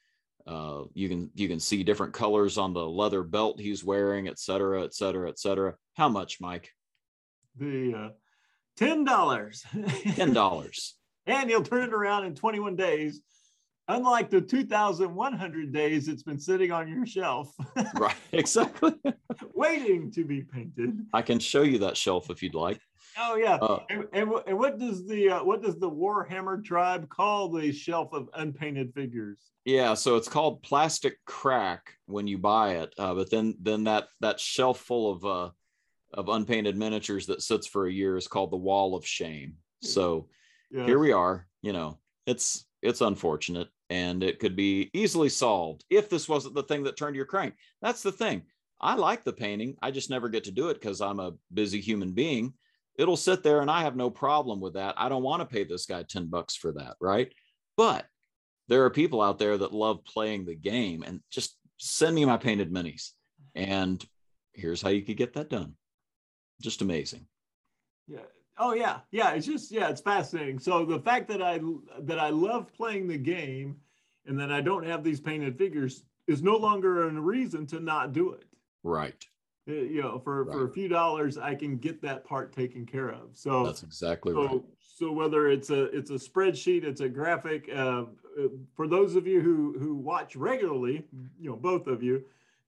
Uh, 0.47 0.83
you 0.93 1.09
can 1.09 1.31
you 1.33 1.47
can 1.47 1.59
see 1.59 1.83
different 1.83 2.13
colors 2.13 2.57
on 2.57 2.73
the 2.73 2.85
leather 2.85 3.23
belt 3.23 3.59
he's 3.59 3.83
wearing, 3.83 4.27
et 4.27 4.37
cetera, 4.37 4.83
et 4.83 4.93
cetera, 4.93 5.29
et 5.29 5.39
cetera. 5.39 5.73
How 5.95 6.09
much, 6.09 6.39
Mike? 6.39 6.71
The 7.57 7.93
uh, 7.95 8.09
ten 8.77 9.03
dollars, 9.03 9.63
Ten 10.15 10.33
dollars. 10.33 10.95
and 11.25 11.49
you'll 11.49 11.63
turn 11.63 11.83
it 11.83 11.93
around 11.93 12.25
in 12.25 12.35
21 12.35 12.75
days. 12.75 13.21
Unlike 13.87 14.31
the 14.31 14.41
2,100 14.41 15.71
days 15.71 16.07
it's 16.07 16.23
been 16.23 16.39
sitting 16.39 16.71
on 16.71 16.87
your 16.87 17.05
shelf, 17.05 17.53
right, 17.95 18.15
exactly. 18.31 18.93
waiting 19.53 20.11
to 20.11 20.23
be 20.23 20.41
painted. 20.41 21.05
I 21.13 21.21
can 21.21 21.37
show 21.37 21.61
you 21.61 21.77
that 21.79 21.95
shelf 21.95 22.31
if 22.31 22.41
you'd 22.41 22.55
like. 22.55 22.79
Oh 23.17 23.35
yeah. 23.35 23.55
Uh, 23.55 23.79
And, 23.89 24.05
and, 24.13 24.31
and 24.47 24.57
what 24.57 24.77
does 24.79 25.05
the 25.05 25.29
uh, 25.29 25.43
what 25.43 25.61
does 25.61 25.77
the 25.79 25.89
Warhammer 25.89 26.63
tribe 26.63 27.09
call 27.09 27.49
the 27.49 27.71
shelf 27.71 28.13
of 28.13 28.29
unpainted 28.33 28.93
figures? 28.93 29.39
yeah, 29.65 29.93
so 29.95 30.15
it's 30.15 30.27
called 30.29 30.61
plastic 30.61 31.17
crack 31.25 31.95
when 32.05 32.27
you 32.27 32.37
buy 32.37 32.75
it, 32.75 32.93
uh, 32.99 33.13
but 33.15 33.31
then 33.31 33.55
then 33.61 33.85
that 33.85 34.07
that 34.21 34.39
shelf 34.39 34.79
full 34.79 35.11
of 35.11 35.25
uh, 35.25 35.49
of 36.13 36.29
unpainted 36.29 36.77
miniatures 36.77 37.25
that 37.27 37.41
sits 37.41 37.67
for 37.67 37.87
a 37.87 37.91
year 37.91 38.15
is 38.17 38.27
called 38.27 38.51
the 38.51 38.57
Wall 38.57 38.95
of 38.95 39.05
Shame. 39.05 39.55
So 39.81 40.27
Yeah. 40.71 40.85
here 40.85 40.99
we 40.99 41.11
are 41.11 41.47
you 41.61 41.73
know 41.73 41.99
it's 42.25 42.65
it's 42.81 43.01
unfortunate 43.01 43.69
and 43.89 44.23
it 44.23 44.39
could 44.39 44.55
be 44.55 44.89
easily 44.93 45.29
solved 45.29 45.85
if 45.89 46.09
this 46.09 46.27
wasn't 46.27 46.55
the 46.55 46.63
thing 46.63 46.83
that 46.83 46.97
turned 46.97 47.15
your 47.15 47.25
crank 47.25 47.53
that's 47.81 48.01
the 48.01 48.11
thing 48.11 48.41
i 48.81 48.95
like 48.95 49.23
the 49.23 49.31
painting 49.33 49.75
i 49.81 49.91
just 49.91 50.09
never 50.09 50.27
get 50.27 50.43
to 50.43 50.51
do 50.51 50.69
it 50.69 50.73
because 50.75 51.01
i'm 51.01 51.19
a 51.19 51.33
busy 51.53 51.79
human 51.79 52.13
being 52.13 52.53
it'll 52.97 53.17
sit 53.17 53.43
there 53.43 53.61
and 53.61 53.69
i 53.69 53.81
have 53.81 53.95
no 53.95 54.09
problem 54.09 54.59
with 54.59 54.73
that 54.73 54.95
i 54.97 55.09
don't 55.09 55.23
want 55.23 55.41
to 55.41 55.45
pay 55.45 55.63
this 55.63 55.85
guy 55.85 56.03
10 56.03 56.27
bucks 56.27 56.55
for 56.55 56.71
that 56.71 56.95
right 56.99 57.33
but 57.77 58.05
there 58.67 58.83
are 58.83 58.89
people 58.89 59.21
out 59.21 59.37
there 59.37 59.57
that 59.57 59.73
love 59.73 60.03
playing 60.05 60.45
the 60.45 60.55
game 60.55 61.03
and 61.03 61.21
just 61.31 61.57
send 61.77 62.15
me 62.15 62.25
my 62.25 62.37
painted 62.37 62.71
minis 62.71 63.11
and 63.53 64.05
here's 64.53 64.81
how 64.81 64.89
you 64.89 65.01
could 65.01 65.17
get 65.17 65.33
that 65.33 65.49
done 65.49 65.75
just 66.61 66.81
amazing 66.81 67.25
Yeah. 68.07 68.19
Oh 68.57 68.73
yeah, 68.73 68.99
yeah. 69.11 69.31
It's 69.31 69.45
just 69.45 69.69
yeah, 69.71 69.89
it's 69.89 69.99
fascinating. 69.99 70.59
So 70.59 70.85
the 70.85 70.99
fact 70.99 71.27
that 71.27 71.41
I 71.41 71.59
that 72.01 72.19
I 72.19 72.29
love 72.29 72.71
playing 72.73 73.07
the 73.07 73.17
game, 73.17 73.75
and 74.25 74.39
that 74.39 74.51
I 74.51 74.61
don't 74.61 74.85
have 74.85 75.03
these 75.03 75.19
painted 75.19 75.57
figures 75.57 76.03
is 76.27 76.41
no 76.41 76.55
longer 76.55 77.07
a 77.07 77.11
reason 77.11 77.65
to 77.67 77.79
not 77.79 78.13
do 78.13 78.31
it. 78.31 78.45
right 78.83 79.25
You 79.67 80.01
know, 80.01 80.19
for 80.19 80.45
for 80.45 80.65
a 80.65 80.69
few 80.69 80.87
dollars, 80.87 81.37
I 81.37 81.55
can 81.55 81.77
get 81.77 82.01
that 82.03 82.23
part 82.23 82.53
taken 82.53 82.85
care 82.85 83.09
of. 83.09 83.29
So 83.33 83.65
that's 83.65 83.81
exactly 83.81 84.33
so, 84.33 84.45
right 84.45 84.61
so 84.95 85.11
whether 85.11 85.49
it's 85.49 85.69
a 85.69 85.83
it's 85.95 86.09
a 86.09 86.13
spreadsheet, 86.13 86.83
it's 86.83 87.01
a 87.01 87.09
graphic. 87.09 87.69
Uh, 87.69 88.05
uh, 88.39 88.47
for 88.75 88.87
those 88.87 89.15
of 89.15 89.27
you 89.27 89.41
who 89.41 89.77
who 89.77 89.95
watch 89.95 90.35
regularly, 90.35 91.05
you 91.39 91.49
know, 91.49 91.55
both 91.55 91.87
of 91.87 92.01
you, 92.01 92.23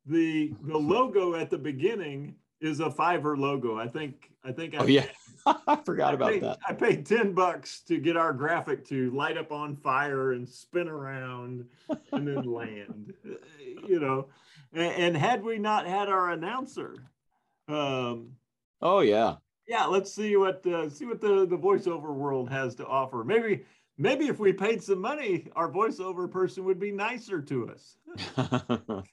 the 0.06 0.54
the 0.64 0.78
logo 0.78 1.36
at 1.36 1.50
the 1.50 1.58
beginning 1.58 2.36
is 2.60 2.82
a 2.82 2.90
Fiverr 2.90 3.38
logo. 3.38 3.78
I 3.78 3.88
think 3.88 4.32
I 4.44 4.52
think 4.52 4.76
I 4.76 4.80
oh 4.80 4.88
yeah 4.88 5.06
i 5.46 5.78
forgot 5.78 6.12
I 6.12 6.14
about 6.16 6.32
paid, 6.32 6.44
that 6.44 6.60
I 6.68 6.74
paid 6.74 7.06
10 7.06 7.32
bucks 7.32 7.80
to 7.88 7.98
get 8.00 8.18
our 8.18 8.34
graphic 8.34 8.86
to 8.90 9.10
light 9.12 9.38
up 9.38 9.54
on 9.54 9.78
fire 9.78 10.34
and 10.34 10.50
spin 10.50 10.90
around 10.90 11.66
and 12.12 12.28
then 12.28 12.44
land, 12.44 13.14
uh, 13.26 13.36
you 13.88 14.02
know. 14.02 14.28
And, 14.78 14.94
and 15.04 15.18
had 15.18 15.44
we 15.44 15.58
not 15.58 15.88
had 15.88 16.08
our 16.08 16.30
announcer, 16.32 16.96
um, 17.68 18.38
Oh 18.82 19.00
yeah. 19.00 19.38
yeah, 19.68 19.86
let's 19.86 20.14
see 20.14 20.36
what 20.38 20.66
uh, 20.66 20.90
see 20.90 21.06
what 21.06 21.20
the 21.22 21.46
the 21.48 21.58
voiceover 21.58 22.14
world 22.14 22.50
has 22.50 22.76
to 22.76 22.86
offer. 22.86 23.24
Maybe 23.24 23.66
maybe 23.98 24.28
if 24.28 24.40
we 24.40 24.54
paid 24.54 24.84
some 24.84 25.02
money, 25.02 25.48
our 25.56 25.70
voiceover 25.72 26.30
person 26.32 26.64
would 26.66 26.80
be 26.80 26.92
nicer 26.92 27.42
to 27.42 27.70
us. 27.70 27.98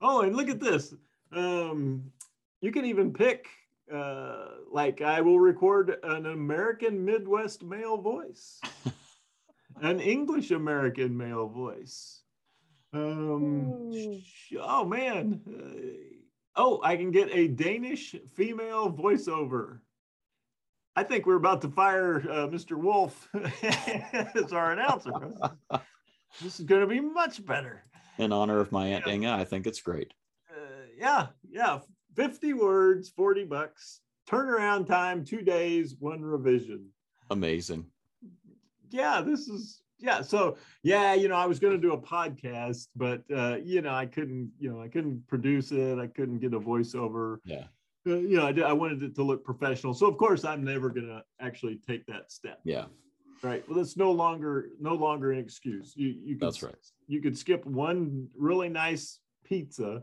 Oh, 0.00 0.22
and 0.22 0.36
look 0.36 0.48
at 0.48 0.60
this. 0.60 0.94
Um, 1.32 2.12
you 2.60 2.70
can 2.70 2.84
even 2.84 3.12
pick 3.12 3.48
uh, 3.92 4.46
like 4.70 5.00
I 5.02 5.20
will 5.20 5.40
record 5.40 5.96
an 6.02 6.26
American 6.26 7.04
Midwest 7.04 7.62
male 7.64 7.96
voice, 7.98 8.60
an 9.82 10.00
English 10.00 10.50
American 10.52 11.16
male 11.16 11.48
voice. 11.48 12.17
Um, 12.92 13.92
Ooh. 13.92 14.20
oh 14.60 14.84
man. 14.84 15.40
Uh, 15.46 16.16
oh, 16.56 16.80
I 16.82 16.96
can 16.96 17.10
get 17.10 17.34
a 17.34 17.48
Danish 17.48 18.14
female 18.34 18.92
voiceover. 18.92 19.80
I 20.96 21.04
think 21.04 21.26
we're 21.26 21.36
about 21.36 21.62
to 21.62 21.68
fire 21.68 22.16
uh, 22.16 22.48
Mr. 22.48 22.76
Wolf 22.76 23.28
as 24.34 24.52
our 24.52 24.72
announcer. 24.72 25.12
this 26.42 26.58
is 26.58 26.66
going 26.66 26.80
to 26.80 26.88
be 26.88 27.00
much 27.00 27.44
better. 27.46 27.84
In 28.18 28.32
honor 28.32 28.58
of 28.58 28.72
my 28.72 28.88
Aunt 28.88 29.06
Inga, 29.06 29.30
I 29.30 29.44
think 29.44 29.68
it's 29.68 29.80
great. 29.80 30.12
Uh, 30.50 30.86
yeah, 30.98 31.28
yeah. 31.48 31.78
50 32.16 32.54
words, 32.54 33.10
40 33.10 33.44
bucks. 33.44 34.00
Turnaround 34.28 34.88
time, 34.88 35.24
two 35.24 35.40
days, 35.40 35.94
one 36.00 36.20
revision. 36.20 36.88
Amazing. 37.30 37.86
Yeah, 38.90 39.20
this 39.20 39.46
is 39.46 39.82
yeah. 39.98 40.22
So 40.22 40.56
yeah, 40.82 41.14
you 41.14 41.28
know, 41.28 41.36
I 41.36 41.46
was 41.46 41.58
going 41.58 41.74
to 41.74 41.80
do 41.80 41.92
a 41.92 41.98
podcast, 41.98 42.88
but 42.96 43.22
uh, 43.34 43.56
you 43.62 43.82
know, 43.82 43.94
I 43.94 44.06
couldn't, 44.06 44.52
you 44.58 44.70
know, 44.70 44.80
I 44.80 44.88
couldn't 44.88 45.26
produce 45.26 45.72
it. 45.72 45.98
I 45.98 46.06
couldn't 46.06 46.38
get 46.38 46.54
a 46.54 46.60
voiceover. 46.60 47.38
Yeah. 47.44 47.64
Uh, 48.06 48.14
you 48.14 48.36
know, 48.36 48.46
I, 48.46 48.52
did, 48.52 48.64
I 48.64 48.72
wanted 48.72 49.02
it 49.02 49.14
to 49.16 49.22
look 49.22 49.44
professional. 49.44 49.92
So 49.94 50.06
of 50.06 50.16
course, 50.16 50.44
I'm 50.44 50.64
never 50.64 50.88
going 50.88 51.06
to 51.06 51.22
actually 51.40 51.80
take 51.86 52.06
that 52.06 52.30
step. 52.32 52.60
Yeah. 52.64 52.86
Right. 53.42 53.68
Well, 53.68 53.78
it's 53.78 53.96
no 53.96 54.10
longer 54.10 54.70
no 54.80 54.94
longer 54.94 55.30
an 55.32 55.38
excuse. 55.38 55.92
You 55.94 56.08
you 56.08 56.36
could, 56.36 56.46
That's 56.46 56.62
right. 56.62 56.74
You 57.06 57.20
could 57.20 57.38
skip 57.38 57.64
one 57.64 58.28
really 58.36 58.68
nice 58.68 59.20
pizza 59.44 60.02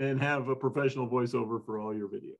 and 0.00 0.20
have 0.20 0.48
a 0.48 0.56
professional 0.56 1.08
voiceover 1.08 1.64
for 1.64 1.78
all 1.78 1.94
your 1.94 2.08
video. 2.08 2.34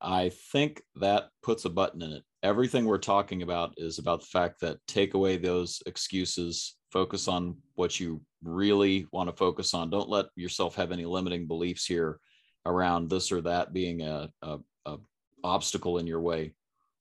I 0.00 0.30
think 0.52 0.82
that 0.96 1.28
puts 1.42 1.64
a 1.64 1.70
button 1.70 2.02
in 2.02 2.12
it. 2.12 2.22
Everything 2.42 2.84
we're 2.84 2.98
talking 2.98 3.42
about 3.42 3.74
is 3.76 3.98
about 3.98 4.20
the 4.20 4.26
fact 4.26 4.60
that 4.60 4.78
take 4.86 5.14
away 5.14 5.36
those 5.36 5.82
excuses, 5.86 6.76
focus 6.92 7.28
on 7.28 7.56
what 7.74 7.98
you 7.98 8.20
really 8.42 9.06
want 9.12 9.28
to 9.28 9.36
focus 9.36 9.74
on. 9.74 9.90
Don't 9.90 10.08
let 10.08 10.26
yourself 10.36 10.74
have 10.76 10.92
any 10.92 11.04
limiting 11.04 11.46
beliefs 11.46 11.86
here 11.86 12.20
around 12.66 13.08
this 13.08 13.32
or 13.32 13.40
that 13.42 13.72
being 13.72 14.02
a, 14.02 14.28
a, 14.42 14.58
a 14.84 14.96
obstacle 15.42 15.98
in 15.98 16.06
your 16.06 16.20
way. 16.20 16.54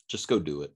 Just 0.07 0.27
go 0.27 0.39
do 0.39 0.61
it. 0.61 0.73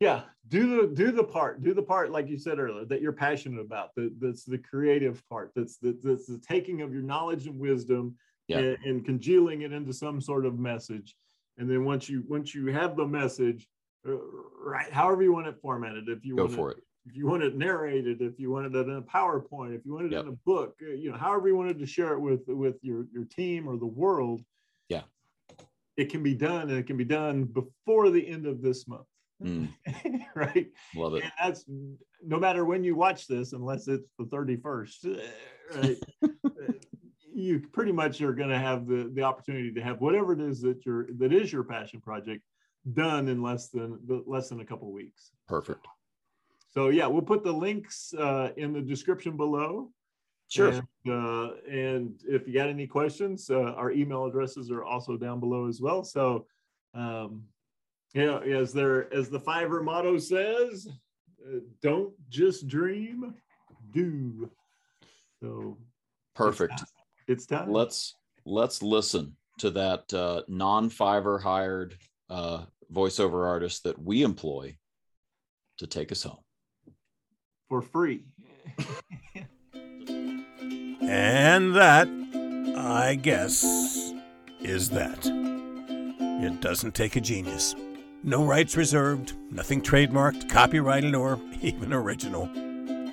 Yeah, 0.00 0.22
do 0.48 0.82
the 0.82 0.94
do 0.94 1.12
the 1.12 1.24
part, 1.24 1.62
do 1.62 1.72
the 1.72 1.82
part 1.82 2.10
like 2.10 2.28
you 2.28 2.38
said 2.38 2.58
earlier 2.58 2.84
that 2.86 3.00
you're 3.00 3.12
passionate 3.12 3.60
about. 3.60 3.94
That 3.96 4.14
that's 4.20 4.44
the 4.44 4.58
creative 4.58 5.26
part. 5.28 5.52
That's 5.56 5.78
the 5.78 5.98
that's 6.02 6.26
the 6.26 6.38
taking 6.38 6.82
of 6.82 6.92
your 6.92 7.02
knowledge 7.02 7.46
and 7.46 7.58
wisdom 7.58 8.16
Yeah. 8.48 8.58
and, 8.58 8.78
and 8.84 9.04
congealing 9.04 9.62
it 9.62 9.72
into 9.72 9.92
some 9.92 10.20
sort 10.20 10.44
of 10.46 10.58
message. 10.58 11.14
And 11.58 11.70
then 11.70 11.84
once 11.84 12.08
you 12.08 12.24
once 12.28 12.54
you 12.54 12.66
have 12.72 12.96
the 12.96 13.06
message, 13.06 13.66
uh, 14.06 14.16
right, 14.62 14.92
however 14.92 15.22
you 15.22 15.32
want 15.32 15.46
it 15.46 15.56
formatted, 15.62 16.08
if 16.08 16.24
you 16.24 16.36
Go 16.36 16.44
want 16.44 16.54
for 16.54 16.70
it. 16.72 16.78
if 17.06 17.16
you 17.16 17.26
want 17.26 17.42
it 17.42 17.56
narrated, 17.56 18.20
if 18.20 18.38
you 18.38 18.50
wanted 18.50 18.74
it 18.74 18.88
in 18.88 18.96
a 18.96 19.02
PowerPoint, 19.02 19.74
if 19.74 19.84
you 19.86 19.94
wanted 19.94 20.12
Yep. 20.12 20.24
it 20.24 20.26
in 20.26 20.32
a 20.34 20.36
book, 20.44 20.74
uh, 20.82 20.90
you 20.92 21.10
know, 21.10 21.16
however 21.16 21.48
you 21.48 21.56
wanted 21.56 21.78
to 21.78 21.86
share 21.86 22.12
it 22.14 22.20
with 22.20 22.40
with 22.48 22.76
your 22.82 23.06
your 23.12 23.24
team 23.24 23.68
or 23.68 23.76
the 23.78 23.86
world. 23.86 24.42
Yeah. 24.88 25.02
It 25.96 26.10
can 26.10 26.22
be 26.24 26.34
done 26.34 26.70
and 26.70 26.78
it 26.78 26.86
can 26.88 26.96
be 26.96 27.04
done 27.04 27.44
before 27.44 28.10
the 28.10 28.26
end 28.26 28.46
of 28.46 28.60
this 28.60 28.88
month. 28.88 29.06
Mm, 29.42 29.68
right. 30.34 30.70
love 30.96 31.14
it. 31.14 31.22
And 31.22 31.32
that's 31.40 31.64
no 32.26 32.38
matter 32.38 32.64
when 32.64 32.82
you 32.82 32.96
watch 32.96 33.26
this, 33.28 33.52
unless 33.52 33.86
it's 33.86 34.08
the 34.18 34.24
31st, 34.24 35.18
uh, 35.18 35.78
right? 35.80 35.96
you 37.34 37.60
pretty 37.72 37.92
much 37.92 38.20
are 38.20 38.32
going 38.32 38.48
to 38.48 38.58
have 38.58 38.86
the, 38.86 39.10
the 39.14 39.22
opportunity 39.22 39.72
to 39.72 39.82
have 39.82 40.00
whatever 40.00 40.32
it 40.32 40.40
is 40.40 40.60
that 40.62 40.86
your 40.86 41.08
that 41.18 41.32
is 41.32 41.52
your 41.52 41.64
passion 41.64 42.00
project 42.00 42.42
done 42.92 43.28
in 43.28 43.42
less 43.42 43.68
than 43.68 43.98
less 44.26 44.48
than 44.48 44.60
a 44.60 44.64
couple 44.64 44.92
weeks. 44.92 45.32
Perfect. 45.48 45.86
So 46.70 46.88
yeah, 46.88 47.06
we'll 47.06 47.22
put 47.22 47.44
the 47.44 47.52
links 47.52 48.14
uh, 48.14 48.50
in 48.56 48.72
the 48.72 48.80
description 48.80 49.36
below. 49.36 49.90
Sure. 50.48 50.68
And, 50.68 50.82
uh, 51.08 51.54
and 51.68 52.20
if 52.28 52.46
you 52.46 52.54
got 52.54 52.68
any 52.68 52.86
questions, 52.86 53.48
uh, 53.50 53.72
our 53.76 53.90
email 53.90 54.26
addresses 54.26 54.70
are 54.70 54.84
also 54.84 55.16
down 55.16 55.40
below 55.40 55.66
as 55.66 55.80
well. 55.80 56.04
So, 56.04 56.46
um, 56.94 57.44
know, 58.14 58.38
as 58.38 58.72
there 58.72 59.12
as 59.12 59.28
the 59.28 59.40
Fiverr 59.40 59.82
motto 59.82 60.18
says, 60.18 60.86
uh, 61.44 61.58
"Don't 61.82 62.12
just 62.28 62.68
dream, 62.68 63.34
do." 63.92 64.50
So 65.40 65.78
Perfect. 66.34 66.84
It's 67.28 67.46
time. 67.46 67.70
Let's 67.70 68.14
let's 68.44 68.82
listen 68.82 69.36
to 69.58 69.70
that 69.70 70.12
uh, 70.12 70.42
non-Fiverr 70.48 71.42
hired 71.42 71.96
uh, 72.28 72.64
voiceover 72.92 73.46
artist 73.46 73.84
that 73.84 74.02
we 74.02 74.22
employ 74.22 74.76
to 75.78 75.86
take 75.86 76.12
us 76.12 76.22
home. 76.24 76.42
for 77.68 77.82
free. 77.82 78.24
And 81.00 81.76
that, 81.76 82.08
I 82.76 83.14
guess, 83.16 83.62
is 84.60 84.90
that. 84.90 85.18
It 85.26 86.60
doesn't 86.60 86.94
take 86.94 87.16
a 87.16 87.20
genius. 87.20 87.74
No 88.22 88.42
rights 88.44 88.76
reserved, 88.76 89.34
nothing 89.50 89.82
trademarked, 89.82 90.48
copyrighted, 90.48 91.14
or 91.14 91.38
even 91.62 91.92
original. 91.92 92.48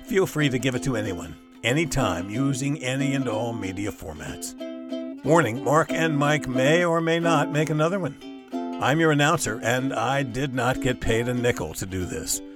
Feel 0.04 0.26
free 0.26 0.48
to 0.48 0.58
give 0.58 0.74
it 0.74 0.82
to 0.84 0.96
anyone, 0.96 1.36
anytime, 1.62 2.30
using 2.30 2.82
any 2.82 3.14
and 3.14 3.28
all 3.28 3.52
media 3.52 3.90
formats. 3.90 4.54
Warning 5.24 5.62
Mark 5.62 5.92
and 5.92 6.16
Mike 6.18 6.48
may 6.48 6.84
or 6.84 7.00
may 7.00 7.20
not 7.20 7.50
make 7.50 7.70
another 7.70 7.98
one. 8.00 8.16
I'm 8.82 8.98
your 8.98 9.12
announcer, 9.12 9.60
and 9.62 9.92
I 9.92 10.24
did 10.24 10.54
not 10.54 10.80
get 10.80 11.00
paid 11.00 11.28
a 11.28 11.34
nickel 11.34 11.74
to 11.74 11.86
do 11.86 12.04
this. 12.04 12.40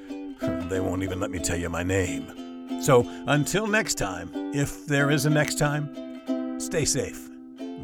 They 0.68 0.80
won't 0.80 1.04
even 1.04 1.20
let 1.20 1.30
me 1.30 1.38
tell 1.38 1.56
you 1.56 1.70
my 1.70 1.82
name. 1.84 2.82
So 2.82 3.08
until 3.26 3.66
next 3.66 3.94
time, 3.94 4.30
if 4.52 4.84
there 4.86 5.10
is 5.10 5.24
a 5.24 5.30
next 5.30 5.58
time, 5.58 6.60
stay 6.60 6.84
safe, 6.84 7.30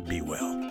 be 0.08 0.20
well. 0.20 0.61